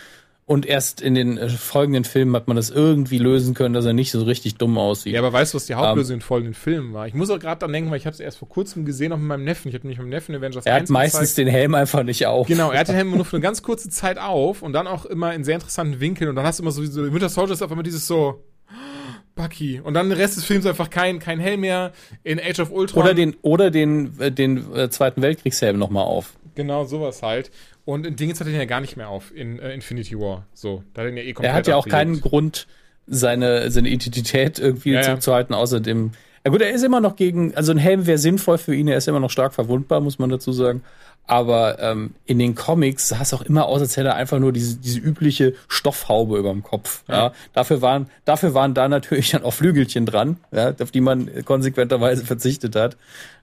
[0.51, 3.93] Und erst in den äh, folgenden Filmen hat man das irgendwie lösen können, dass er
[3.93, 5.13] nicht so richtig dumm aussieht.
[5.13, 7.07] ja, aber weißt du, was die Hauptlösung in folgenden Filmen war?
[7.07, 9.17] Ich muss auch gerade dran denken, weil ich habe es erst vor kurzem gesehen, auch
[9.17, 9.69] mit meinem Neffen.
[9.69, 11.39] Ich habe nämlich mit meinem Neffen Avengers er hat 1 meistens gezeigt.
[11.39, 12.49] den Helm einfach nicht auf.
[12.49, 15.07] Genau, er hat den Helm nur für eine ganz kurze Zeit auf und dann auch
[15.07, 17.63] immer in sehr interessanten Winkeln und dann hast du immer so, so Winter Soldier ist
[17.63, 18.43] auf einmal dieses so
[19.37, 21.93] Bucky und dann der Rest des Films einfach kein, kein Helm mehr
[22.25, 23.05] in Age of Ultron.
[23.05, 26.33] Oder den, oder den, äh, den äh, Zweiten Weltkriegshelm nochmal auf.
[26.57, 27.53] Genau, sowas halt.
[27.85, 30.47] Und in Dingens hat er den ja gar nicht mehr auf, in äh, Infinity War.
[30.55, 31.99] So, da hat er ja eh komplett Er hat ja auch abgelegt.
[31.99, 32.67] keinen Grund,
[33.07, 35.03] seine, seine Identität irgendwie ja.
[35.03, 36.13] zurückzuhalten, außer dem.
[36.45, 38.97] Ja gut, er ist immer noch gegen, also ein Helm wäre sinnvoll für ihn, er
[38.97, 40.83] ist immer noch stark verwundbar, muss man dazu sagen.
[41.27, 44.53] Aber ähm, in den Comics sah es auch immer aus, als hätte er einfach nur
[44.53, 47.05] diese, diese übliche Stoffhaube über dem Kopf.
[47.09, 47.33] Ja.
[47.53, 52.25] Dafür, waren, dafür waren da natürlich dann auch Flügelchen dran, ja, auf die man konsequenterweise
[52.25, 52.97] verzichtet hat.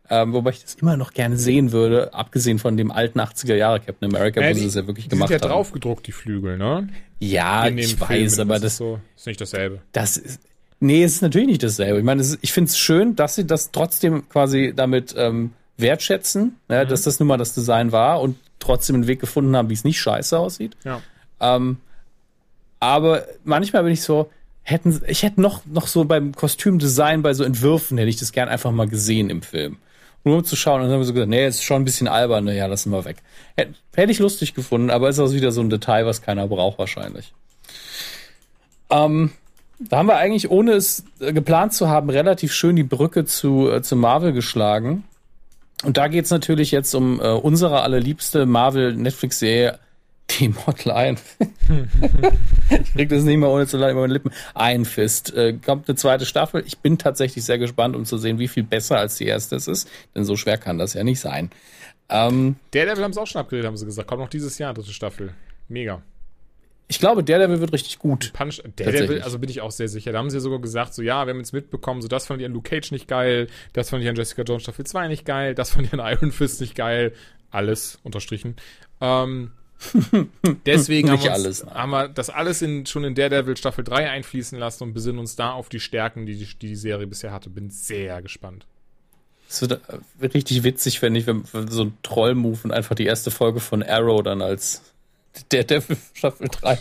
[0.09, 3.79] Ähm, wobei ich das immer noch gerne sehen würde, abgesehen von dem alten 80er Jahre
[3.81, 5.53] Captain America, Ja, wo die- sie es ja wirklich Die gemacht sind ja haben.
[5.55, 6.87] draufgedruckt, die Flügel, ne?
[7.19, 9.81] Ja, ich Film, weiß, aber ist das, so, ist nicht dasselbe.
[9.91, 10.39] das ist.
[10.79, 11.99] Nee, es ist natürlich nicht dasselbe.
[11.99, 16.55] Ich meine, ist, ich finde es schön, dass sie das trotzdem quasi damit ähm, wertschätzen,
[16.69, 16.89] ja, Mhm.
[16.89, 19.83] dass das nun mal das Design war und trotzdem einen Weg gefunden haben, wie es
[19.83, 20.75] nicht scheiße aussieht.
[20.83, 21.01] Ja.
[21.39, 21.77] Ähm,
[22.79, 24.29] aber manchmal bin ich so,
[24.61, 28.49] hätten, ich hätte noch, noch so beim Kostümdesign, bei so Entwürfen, hätte ich das gern
[28.49, 29.77] einfach mal gesehen im Film.
[30.23, 32.07] Nur um zu schauen, und dann haben wir so gesagt, nee, ist schon ein bisschen
[32.07, 33.17] albern, na ja, lassen wir weg.
[33.55, 36.77] Hätte, hätte ich lustig gefunden, aber ist auch wieder so ein Detail, was keiner braucht
[36.79, 37.33] wahrscheinlich.
[38.89, 39.31] Ähm,
[39.79, 43.69] da haben wir eigentlich, ohne es äh, geplant zu haben, relativ schön die Brücke zu,
[43.69, 45.03] äh, zu Marvel geschlagen.
[45.83, 49.79] Und da geht's natürlich jetzt um äh, unsere allerliebste Marvel-Netflix-Serie,
[50.39, 51.17] die Mod Lion.
[52.69, 54.31] ich krieg das nicht mehr ohne zu lachen über meine Lippen.
[54.55, 55.33] Iron Fist.
[55.35, 56.63] Äh, kommt eine zweite Staffel.
[56.65, 59.67] Ich bin tatsächlich sehr gespannt, um zu sehen, wie viel besser als die erste es
[59.67, 59.89] ist.
[60.15, 61.51] Denn so schwer kann das ja nicht sein.
[62.09, 64.07] Ähm, Daredevil haben sie auch schon abgedreht, haben sie gesagt.
[64.07, 65.33] Kommt noch dieses Jahr, dritte Staffel.
[65.69, 66.01] Mega.
[66.89, 68.31] Ich glaube, Daredevil wird richtig gut.
[68.33, 70.13] Punch, Daredevil, also bin ich auch sehr sicher.
[70.13, 72.39] Da haben sie ja sogar gesagt, so ja, wir haben jetzt mitbekommen, so das fand
[72.39, 75.25] ich an Luke Cage nicht geil, das fand ich an Jessica Jones Staffel 2 nicht
[75.25, 77.13] geil, das fand ich an Iron Fist nicht geil.
[77.49, 78.55] Alles unterstrichen.
[79.01, 79.51] Ähm,
[80.65, 84.09] deswegen haben, wir uns, alles, haben wir das alles in, schon in Daredevil Staffel 3
[84.09, 87.31] einfließen lassen und besinnen uns da auf die Stärken, die die, die, die Serie bisher
[87.31, 87.49] hatte.
[87.49, 88.65] Bin sehr gespannt.
[89.49, 93.05] Es wird äh, richtig witzig, wenn ich wenn, wenn so ein Troll-Move und einfach die
[93.05, 94.81] erste Folge von Arrow dann als
[95.49, 96.79] Daredevil Staffel 3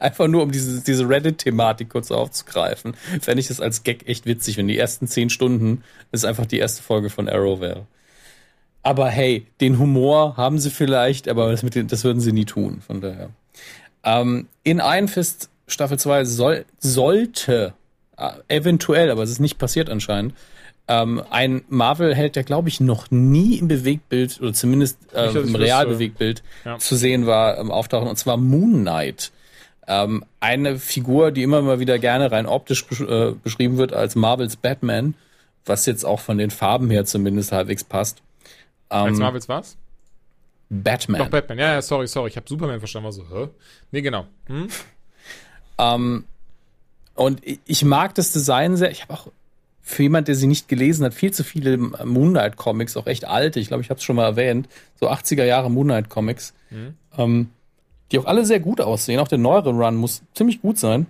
[0.00, 4.56] Einfach nur, um diese, diese Reddit-Thematik kurz aufzugreifen, fände ich das als Gag echt witzig,
[4.56, 7.86] wenn die ersten zehn Stunden es einfach die erste Folge von Arrow wäre.
[8.82, 12.44] Aber hey, den Humor haben sie vielleicht, aber das, mit den, das würden sie nie
[12.44, 13.30] tun, von daher.
[14.04, 17.74] Ähm, in Iron Fist Staffel 2 soll, sollte,
[18.16, 20.34] äh, eventuell, aber es ist nicht passiert anscheinend,
[21.02, 25.54] ähm, ein Marvel-Held, der glaube ich noch nie im Bewegtbild oder zumindest ich im.
[25.54, 26.78] Realbewegtbild Ja.
[26.78, 29.32] zu sehen war, ähm, auftauchen, und zwar Moon Knight.
[29.86, 34.14] Ähm, eine Figur, die immer mal wieder gerne rein optisch besch äh, beschrieben wird als
[34.14, 35.14] Marvels Batman,
[35.64, 38.22] was jetzt auch von den Farben her zumindest halbwegs passt.
[38.88, 39.76] Als Ähm, Marvels war's?
[40.70, 41.20] Batman.
[41.20, 41.58] Doch, Batman.
[41.58, 42.28] Ja, ja, sorry, sorry.
[42.30, 43.04] Ich habe Superman verstanden.
[43.06, 43.48] War so, hä?
[43.90, 44.26] Nee, genau.
[44.46, 44.68] Hm?
[45.78, 46.24] Ähm,
[47.14, 48.90] und ich mag das Design sehr.
[48.90, 49.28] Ich habe auch
[49.82, 53.60] für jemand, der sie nicht gelesen hat, viel zu viele Moonlight Comics, auch echt alte.
[53.60, 54.68] Ich glaube, ich habe es schon mal erwähnt.
[54.98, 56.54] So 80er Jahre Moonlight Comics,
[57.18, 57.50] ähm,
[58.10, 59.18] die auch alle sehr gut aussehen.
[59.18, 61.06] Auch der neuere Run muss ziemlich gut sein.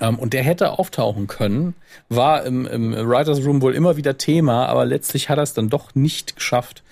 [0.00, 1.74] Ähm, und der hätte auftauchen können,
[2.08, 5.70] war im, im Writers Room wohl immer wieder Thema, aber letztlich hat er es dann
[5.70, 6.82] doch nicht geschafft,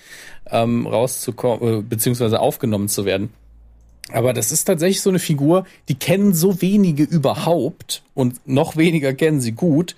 [0.49, 3.29] ähm, rauszukommen, äh, beziehungsweise aufgenommen zu werden.
[4.11, 9.13] Aber das ist tatsächlich so eine Figur, die kennen so wenige überhaupt und noch weniger
[9.13, 9.95] kennen sie gut,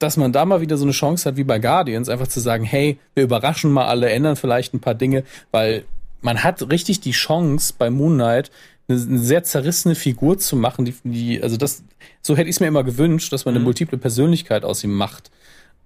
[0.00, 2.64] dass man da mal wieder so eine Chance hat wie bei Guardians, einfach zu sagen,
[2.64, 5.22] hey, wir überraschen mal alle, ändern vielleicht ein paar Dinge,
[5.52, 5.84] weil
[6.22, 8.50] man hat richtig die Chance bei Moon Knight
[8.88, 11.84] eine, eine sehr zerrissene Figur zu machen, die, die also das,
[12.22, 15.30] so hätte ich es mir immer gewünscht, dass man eine multiple Persönlichkeit aus ihm macht.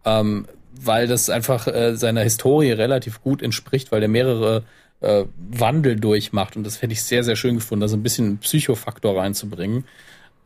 [0.04, 0.46] Ähm,
[0.80, 4.64] weil das einfach äh, seiner Historie relativ gut entspricht, weil der mehrere
[5.00, 6.56] äh, Wandel durchmacht.
[6.56, 9.84] Und das hätte ich sehr, sehr schön gefunden, da so ein bisschen Psychofaktor reinzubringen.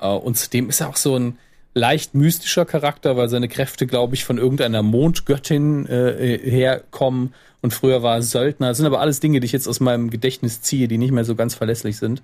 [0.01, 1.39] Äh, und zudem ist er auch so ein
[1.75, 8.03] leicht mystischer Charakter, weil seine Kräfte, glaube ich, von irgendeiner Mondgöttin äh, herkommen und früher
[8.03, 8.69] war er Söldner.
[8.69, 11.25] Das sind aber alles Dinge, die ich jetzt aus meinem Gedächtnis ziehe, die nicht mehr
[11.25, 12.23] so ganz verlässlich sind.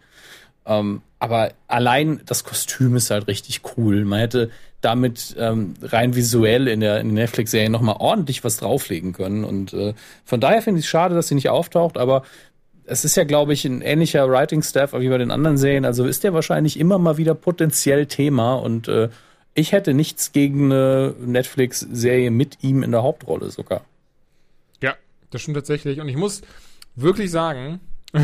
[0.67, 4.05] Ähm, aber allein das Kostüm ist halt richtig cool.
[4.05, 9.13] Man hätte damit ähm, rein visuell in der, in der Netflix-Serie nochmal ordentlich was drauflegen
[9.13, 9.45] können.
[9.45, 12.23] Und äh, von daher finde ich es schade, dass sie nicht auftaucht, aber
[12.87, 15.87] es ist ja, glaube ich, ein ähnlicher Writing-Staff wie bei den anderen Serien.
[15.87, 19.09] Also ist der wahrscheinlich immer mal wieder potenziell Thema und äh,
[19.55, 23.85] ich hätte nichts gegen eine Netflix-Serie mit ihm in der Hauptrolle sogar.
[24.83, 24.95] Ja,
[25.31, 26.01] das stimmt tatsächlich.
[26.01, 26.43] Und ich muss
[26.97, 27.81] wirklich sagen,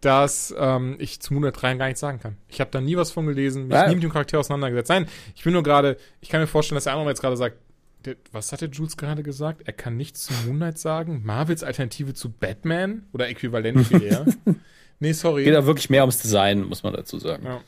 [0.00, 2.36] dass ähm, ich zu Moonlight 3 gar nichts sagen kann.
[2.48, 3.88] Ich habe da nie was von gelesen, mich Ja.
[3.88, 4.90] nie mit dem Charakter auseinandergesetzt.
[4.90, 7.56] Nein, ich bin nur gerade, ich kann mir vorstellen, dass der andere jetzt gerade sagt,
[8.04, 9.62] der, was hat der Jules gerade gesagt?
[9.64, 11.22] Er kann nichts zu Moonlight sagen?
[11.24, 13.04] Marvels Alternative zu Batman?
[13.12, 14.26] Oder äquivalent wie er?
[15.00, 15.44] nee, sorry.
[15.44, 17.44] Geht da wirklich mehr ums Design, muss man dazu sagen.
[17.46, 17.60] Ja.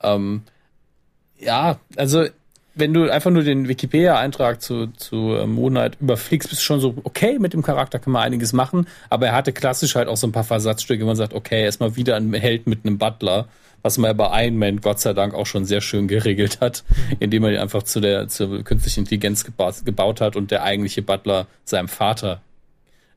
[0.00, 0.42] Ähm,
[1.38, 2.26] ja, also
[2.74, 6.80] wenn du einfach nur den Wikipedia-Eintrag zu, zu äh, Moon Knight überfliegst, bist du schon
[6.80, 10.16] so, okay, mit dem Charakter kann man einiges machen, aber er hatte klassisch halt auch
[10.16, 13.48] so ein paar Versatzstücke, wo man sagt, okay, erstmal wieder ein Held mit einem Butler,
[13.82, 16.84] was man ja bei Iron Man Gott sei Dank auch schon sehr schön geregelt hat,
[17.20, 21.02] indem er ihn einfach zu der zur künstlichen Intelligenz gebaut, gebaut hat und der eigentliche
[21.02, 22.40] Butler seinem Vater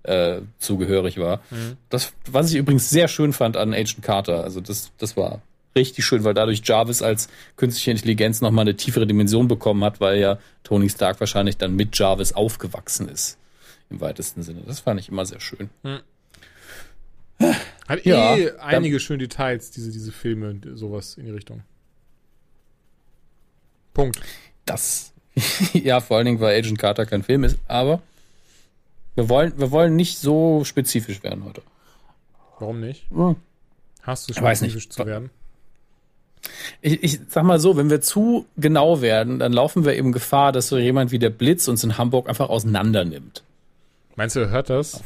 [0.04, 1.42] äh, zugehörig war.
[1.90, 5.42] Das, was ich übrigens sehr schön fand an Agent Carter, also das, das war
[5.76, 10.20] richtig schön, weil dadurch Jarvis als künstliche Intelligenz nochmal eine tiefere Dimension bekommen hat, weil
[10.20, 13.38] ja Tony Stark wahrscheinlich dann mit Jarvis aufgewachsen ist.
[13.90, 14.64] Im weitesten Sinne.
[14.66, 15.70] Das fand ich immer sehr schön.
[17.88, 21.62] Hat Ja, eh einige schöne Details, diese, diese Filme, sowas in die Richtung.
[23.94, 24.20] Punkt.
[24.66, 25.14] Das,
[25.74, 28.02] ja, vor allen Dingen, weil Agent Carter kein Film ist, aber
[29.16, 31.62] wir wollen, wir wollen nicht so spezifisch werden heute.
[32.60, 33.10] Warum nicht?
[33.10, 33.36] Hm.
[34.02, 35.30] Hast du spezifisch zu werden?
[36.82, 40.52] Ich, ich sag mal so, wenn wir zu genau werden, dann laufen wir eben Gefahr,
[40.52, 43.44] dass so jemand wie der Blitz uns in Hamburg einfach auseinander nimmt.
[44.16, 45.04] Meinst du, er hört das?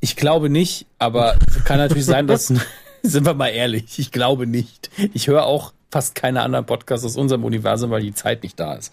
[0.00, 2.52] Ich glaube nicht, aber kann natürlich sein, dass,
[3.02, 4.90] sind wir mal ehrlich, ich glaube nicht.
[5.12, 8.74] Ich höre auch fast keine anderen Podcasts aus unserem Universum, weil die Zeit nicht da
[8.74, 8.92] ist.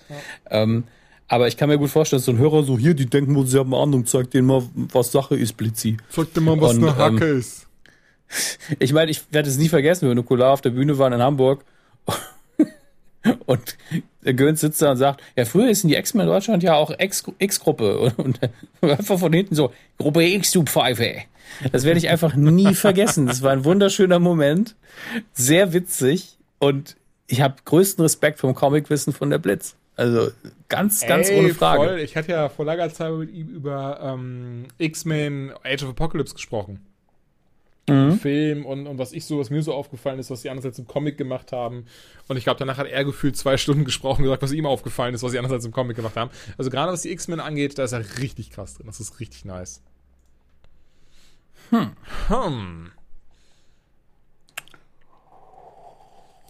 [0.49, 0.83] Ähm,
[1.27, 3.47] aber ich kann mir gut vorstellen, dass so ein Hörer so hier, die denken wohl,
[3.47, 5.97] sie haben Ahnung, zeig denen mal, was Sache ist, Blitzi.
[6.09, 7.67] Sag dir mal, was Und, eine Hacke ähm, ist.
[8.79, 11.21] Ich meine, ich werde es nie vergessen, wenn wir Nukular auf der Bühne waren in
[11.21, 11.65] Hamburg
[13.45, 13.77] Und
[14.23, 16.91] Göns sitzt da und sagt, ja, früher ist in die X-Men in Deutschland ja auch
[16.97, 17.99] X-Gruppe.
[18.17, 18.39] Und,
[18.81, 21.23] und einfach von hinten so, Gruppe X, du Pfeife.
[21.71, 23.27] Das werde ich einfach nie vergessen.
[23.27, 24.75] Das war ein wunderschöner Moment.
[25.33, 26.37] Sehr witzig.
[26.59, 26.95] Und
[27.27, 29.75] ich habe größten Respekt vom Comicwissen von der Blitz.
[29.97, 30.31] Also
[30.69, 31.83] ganz, ganz Ey, ohne Frage.
[31.83, 31.99] Voll.
[31.99, 36.79] Ich hatte ja vor langer Zeit mit ihm über ähm, X-Men Age of Apocalypse gesprochen.
[37.89, 38.19] Mhm.
[38.19, 40.87] Film und, und was ich so, was mir so aufgefallen ist, was die andererseits im
[40.87, 41.85] Comic gemacht haben.
[42.27, 45.15] Und ich glaube, danach hat er gefühlt zwei Stunden gesprochen und gesagt, was ihm aufgefallen
[45.15, 46.31] ist, was sie andererseits im Comic gemacht haben.
[46.57, 48.85] Also gerade was die X-Men angeht, da ist er richtig krass drin.
[48.85, 49.81] Das ist richtig nice.
[51.71, 51.91] Hm.
[52.27, 52.91] Hm.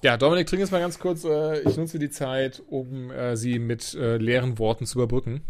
[0.04, 1.24] Ja, Dominik, trink jetzt mal ganz kurz.
[1.24, 5.42] Äh, ich nutze die Zeit, um äh, sie mit äh, leeren Worten zu überbrücken.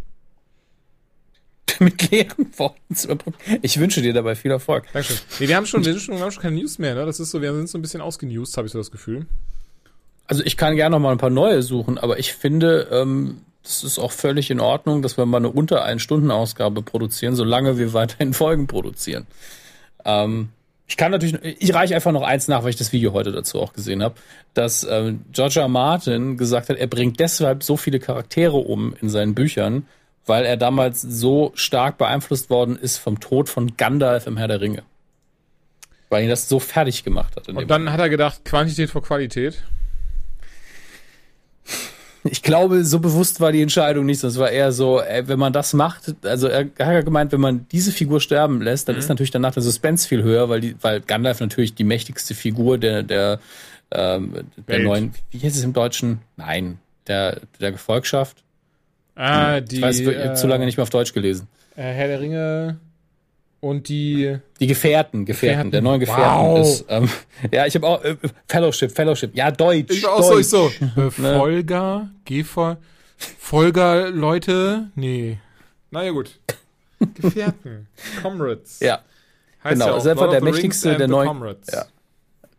[1.82, 3.38] Mit leeren Worten zu überbrücken.
[3.63, 4.86] Ich wünsche dir dabei viel Erfolg.
[4.93, 5.17] Dankeschön.
[5.39, 7.05] Nee, wir haben schon, wir schon, wir haben schon keine News mehr, ne?
[7.07, 9.25] Das ist so, wir sind so ein bisschen ausgenewst, habe ich so das Gefühl.
[10.27, 13.84] Also ich kann gerne noch mal ein paar neue suchen, aber ich finde, ähm, das
[13.84, 17.77] ist auch völlig in Ordnung, dass wir mal eine unter ein Stunden Ausgabe produzieren, solange
[17.77, 19.25] wir weiterhin Folgen produzieren.
[20.05, 20.49] Ähm,
[20.88, 23.59] ich kann natürlich, ich reiche einfach noch eins nach, weil ich das Video heute dazu
[23.59, 24.15] auch gesehen habe,
[24.53, 25.67] dass ähm, George R.
[25.67, 29.88] Martin gesagt hat, er bringt deshalb so viele Charaktere um in seinen Büchern,
[30.26, 34.61] weil er damals so stark beeinflusst worden ist vom Tod von Gandalf im Herr der
[34.61, 34.84] Ringe.
[36.09, 37.47] Weil ihn das so fertig gemacht hat.
[37.47, 39.63] Und dann hat er gedacht, Quantität vor Qualität.
[42.24, 44.24] Ich glaube, so bewusst war die Entscheidung nicht.
[44.24, 47.41] Es war eher so, ey, wenn man das macht, also er hat ja gemeint, wenn
[47.41, 50.76] man diese Figur sterben lässt, dann ist natürlich danach der Suspense viel höher, weil die,
[50.82, 53.39] weil Gandalf natürlich die mächtigste Figur der, der,
[53.91, 54.84] ähm, der Welt.
[54.84, 56.19] neuen, wie heißt es im Deutschen?
[56.38, 58.43] Nein, der, der Gefolgschaft.
[59.22, 59.76] Ah, die.
[59.78, 61.47] ich weiß, ich habe äh, zu lange nicht mehr auf Deutsch gelesen.
[61.76, 62.80] Äh, Herr der Ringe
[63.59, 64.38] und die.
[64.59, 65.72] Die Gefährten, Gefährten, Gefährten.
[65.72, 66.59] der neuen Gefährten Wow.
[66.67, 66.86] ist.
[66.89, 67.09] Ähm,
[67.51, 68.15] ja, ich habe auch äh,
[68.47, 69.36] Fellowship, Fellowship.
[69.36, 69.91] Ja, Deutsch.
[69.95, 70.80] Ich auch so, ich Deutsch.
[70.95, 71.01] so.
[71.01, 72.78] Äh, Folger, Gefer,
[73.38, 75.38] Folger, Leute, nee.
[75.91, 76.39] Naja, gut.
[77.15, 77.88] Gefährten,
[78.22, 78.80] Comrades.
[78.80, 79.01] Ja,
[79.63, 81.67] Heißt genau, ja auch ist einfach Lord der mächtigste der neuen- Comrades.
[81.72, 81.86] Ja.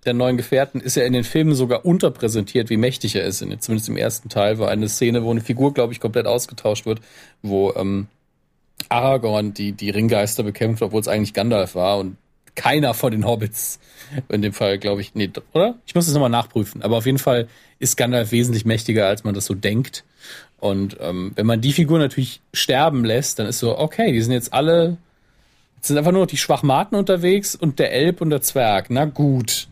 [0.05, 3.41] Der neuen Gefährten ist ja in den Filmen sogar unterpräsentiert, wie mächtig er ist.
[3.41, 6.87] In, zumindest im ersten Teil war eine Szene, wo eine Figur, glaube ich, komplett ausgetauscht
[6.87, 7.01] wird,
[7.43, 8.09] wo ähm,
[8.89, 12.17] Aragorn die, die Ringgeister bekämpft, obwohl es eigentlich Gandalf war und
[12.55, 13.79] keiner von den Hobbits.
[14.29, 15.77] In dem Fall, glaube ich, nee, oder?
[15.87, 16.83] Ich muss das nochmal nachprüfen.
[16.83, 17.49] Aber auf jeden Fall
[17.79, 20.05] ist Gandalf wesentlich mächtiger, als man das so denkt.
[20.59, 24.33] Und ähm, wenn man die Figur natürlich sterben lässt, dann ist so, okay, die sind
[24.33, 24.99] jetzt alle
[25.83, 28.87] Jetzt sind einfach nur noch die Schwachmaten unterwegs und der Elb und der Zwerg.
[28.89, 29.67] Na gut.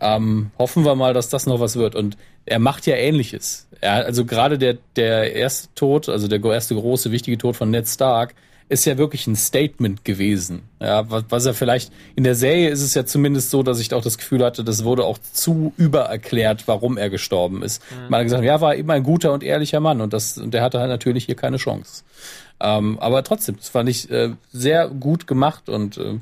[0.00, 1.94] Ähm, hoffen wir mal, dass das noch was wird.
[1.94, 2.16] Und
[2.46, 3.68] er macht ja Ähnliches.
[3.80, 7.88] Er, also gerade der, der erste Tod, also der erste große, wichtige Tod von Ned
[7.88, 8.34] Stark,
[8.68, 10.62] ist ja wirklich ein Statement gewesen.
[10.80, 13.92] Ja, was, was er vielleicht, in der Serie ist es ja zumindest so, dass ich
[13.92, 17.82] auch das Gefühl hatte, das wurde auch zu übererklärt, warum er gestorben ist.
[18.08, 20.62] Man hat gesagt, ja, war immer ein guter und ehrlicher Mann und das, und der
[20.62, 22.04] hatte halt natürlich hier keine Chance.
[22.60, 26.20] Ähm, aber trotzdem, das fand ich äh, sehr gut gemacht und äh,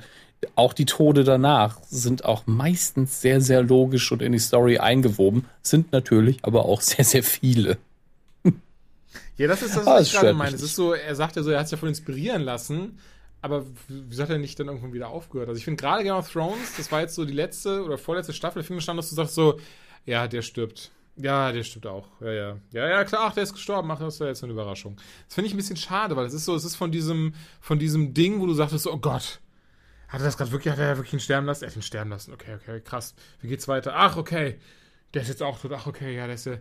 [0.55, 5.47] auch die Tode danach sind auch meistens sehr, sehr logisch und in die Story eingewoben,
[5.63, 7.79] sind natürlich aber auch sehr, sehr viele.
[9.37, 10.55] Ja, das ist das, Ah, was das ich gerade meine.
[10.55, 12.99] Es ist so, er sagt ja so, er hat sich davon inspirieren lassen,
[13.41, 15.49] aber wieso hat er nicht dann irgendwann wieder aufgehört?
[15.49, 18.33] Also ich finde gerade Game of Thrones, das war jetzt so die letzte oder vorletzte
[18.33, 19.59] Staffel, der Film stand, dass du sagst so,
[20.05, 20.91] ja, der stirbt.
[21.17, 22.09] Ja, der stirbt auch.
[22.21, 22.57] Ja, ja.
[22.73, 23.91] Ja, ja, klar, ach, der ist gestorben.
[23.91, 24.97] Ach, das ja jetzt eine Überraschung.
[25.27, 27.79] Das finde ich ein bisschen schade, weil es ist so, es ist von diesem, von
[27.79, 29.41] diesem Ding, wo du sagtest so, oh Gott,
[30.13, 31.65] hat er das gerade wirklich, hat er wirklich ihn sterben lassen?
[31.65, 32.33] Er hat ihn sterben lassen.
[32.33, 33.15] Okay, okay, krass.
[33.41, 33.93] Wie geht's weiter?
[33.97, 34.57] Ach, okay.
[35.15, 35.73] Der ist jetzt auch tot.
[35.75, 36.55] Ach, okay, ja, der ist ja.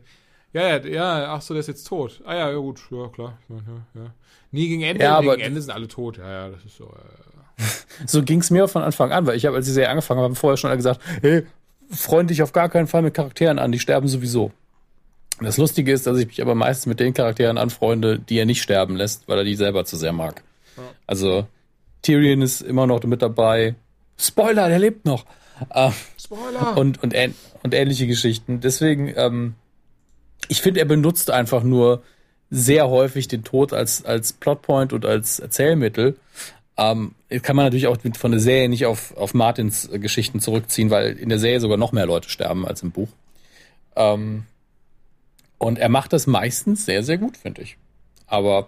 [0.54, 2.22] Ja, ja, ja, ach so, der ist jetzt tot.
[2.26, 3.38] Ah ja, ja gut, ja, klar.
[3.48, 4.14] Ja, ja, ja.
[4.52, 6.18] Nie gegen Ende, Ja, aber- gegen Ende sind alle tot.
[6.18, 6.86] Ja, ja, das ist so.
[6.86, 7.64] Äh,
[8.08, 10.26] So ging es mir von Anfang an, weil ich habe, als die Serie angefangen habe,
[10.26, 11.46] haben vorher schon alle gesagt, hey,
[11.90, 14.52] freund dich auf gar keinen Fall mit Charakteren an, die sterben sowieso.
[15.40, 18.62] Das Lustige ist, dass ich mich aber meistens mit den Charakteren anfreunde, die er nicht
[18.62, 20.44] sterben lässt, weil er die selber zu sehr mag.
[21.08, 21.48] Also
[22.02, 23.76] Tyrion ist immer noch mit dabei.
[24.18, 25.26] Spoiler, der lebt noch.
[25.70, 26.78] Äh, Spoiler!
[26.78, 28.60] und, und, ähn und ähnliche Geschichten.
[28.62, 29.56] Deswegen, ähm,
[30.48, 32.04] ich finde, er benutzt einfach nur
[32.50, 36.18] sehr häufig den Tod als, als Plotpoint und als Erzählmittel.
[36.78, 40.90] Ähm, kann man natürlich auch von der Serie nicht auf, auf Martins äh, Geschichten zurückziehen,
[40.90, 43.10] weil in der Serie sogar noch mehr Leute sterben als im Buch.
[43.96, 44.46] Ähm,
[45.58, 47.78] und er macht das meistens sehr, sehr gut, finde ich.
[48.26, 48.68] Aber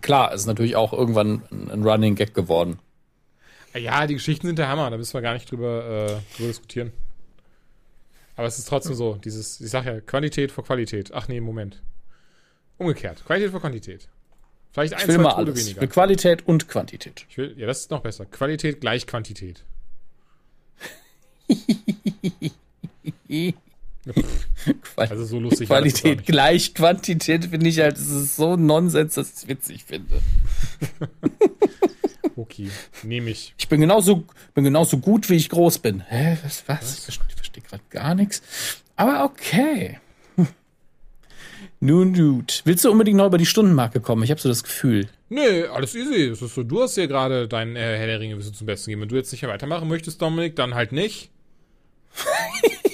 [0.00, 2.78] klar, es ist natürlich auch irgendwann ein, ein Running Gag geworden.
[3.74, 6.92] ja, die Geschichten sind der Hammer, da müssen wir gar nicht drüber, äh, drüber diskutieren.
[8.36, 11.12] Aber es ist trotzdem so, dieses, ich sag ja, Qualität vor Qualität.
[11.12, 11.82] Ach nee, Moment.
[12.78, 13.22] Umgekehrt.
[13.26, 14.08] Qualität vor Quantität.
[14.72, 15.64] Vielleicht ein, Ich will zwei mal Tode alles.
[15.64, 15.80] weniger.
[15.82, 17.26] Mit Qualität und Quantität.
[17.28, 18.24] Ich will, ja, das ist noch besser.
[18.24, 19.64] Qualität gleich Quantität.
[24.96, 29.36] Also so lustig Qualität gleich Quantität finde ich halt, das ist so Nonsens, dass ich
[29.36, 30.20] es witzig finde.
[32.36, 32.68] okay,
[33.04, 33.54] nehme ich.
[33.58, 34.24] Ich bin genauso,
[34.54, 36.00] bin genauso gut, wie ich groß bin.
[36.00, 36.80] Hä, was, was?
[36.80, 37.08] was?
[37.08, 38.42] Ich verstehe, gerade gar nichts.
[38.96, 40.00] Aber okay.
[41.80, 42.62] Nun gut.
[42.64, 44.24] Willst du unbedingt noch über die Stundenmarke kommen?
[44.24, 45.08] Ich habe so das Gefühl.
[45.28, 46.24] Nee, alles easy.
[46.24, 49.02] Es ist so, du hast hier gerade dein äh, Herr der Ringe zum Besten gegeben.
[49.02, 51.30] Wenn du jetzt nicht weitermachen möchtest, Dominik, dann halt nicht.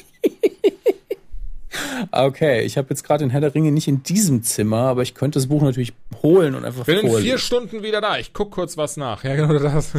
[2.13, 5.15] Okay, ich habe jetzt gerade den Herr der Ringe nicht in diesem Zimmer, aber ich
[5.15, 7.19] könnte das Buch natürlich holen und einfach Bin vorlesen.
[7.19, 8.19] in vier Stunden wieder da.
[8.19, 9.25] Ich guck kurz was nach.
[9.25, 9.93] Ja, genau das.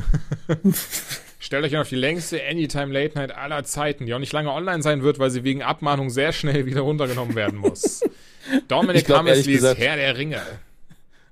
[1.39, 4.81] Stellt euch auf die längste Anytime Late Night aller Zeiten, die auch nicht lange online
[4.81, 8.01] sein wird, weil sie wegen Abmahnung sehr schnell wieder runtergenommen werden muss.
[8.67, 10.41] Dominik Hammes liest Herr der Ringe.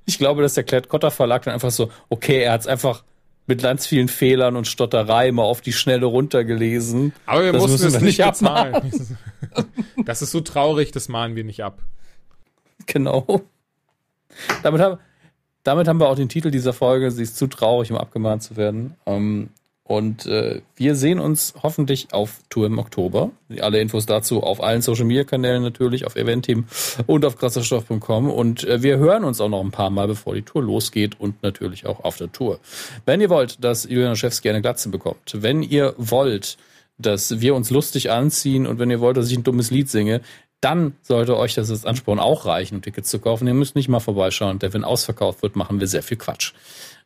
[0.06, 3.04] Ich glaube, dass der Klett-Cotta Verlag dann einfach so, okay, er hat es einfach
[3.48, 7.14] mit ganz vielen Fehlern und Stotterei mal auf die Schnelle runtergelesen.
[7.26, 9.18] Aber wir das mussten es nicht abmalen.
[10.06, 11.82] das ist so traurig, das malen wir nicht ab.
[12.86, 13.42] Genau.
[14.64, 15.00] Damit haben,
[15.64, 17.10] damit haben wir auch den Titel dieser Folge.
[17.12, 18.96] Sie ist zu traurig, um abgemahnt zu werden.
[19.06, 19.50] Ähm,
[19.88, 23.32] und äh, wir sehen uns hoffentlich auf Tour im Oktober.
[23.62, 26.66] Alle Infos dazu auf allen Social Media Kanälen natürlich, auf Eventeam
[27.06, 28.30] und auf krasserstoff.com.
[28.30, 31.42] Und äh, wir hören uns auch noch ein paar Mal, bevor die Tour losgeht und
[31.42, 32.60] natürlich auch auf der Tour.
[33.06, 36.58] Wenn ihr wollt, dass Julian Schewski eine Glatze bekommt, wenn ihr wollt,
[36.98, 40.20] dass wir uns lustig anziehen und wenn ihr wollt, dass ich ein dummes Lied singe,
[40.60, 43.48] dann sollte euch das als Ansporn auch reichen, um Tickets zu kaufen.
[43.48, 46.52] Ihr müsst nicht mal vorbeischauen, denn wenn ausverkauft wird, machen wir sehr viel Quatsch.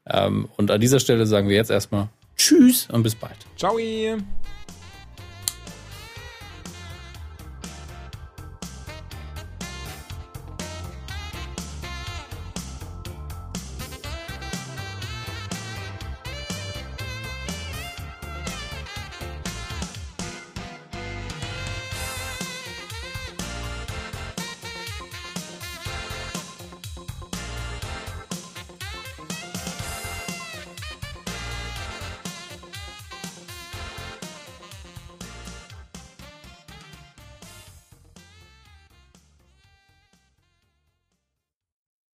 [0.10, 2.10] Ähm, und an dieser Stelle sagen wir jetzt erstmal
[2.42, 3.38] Tschüss und bis bald.
[3.56, 3.78] Ciao.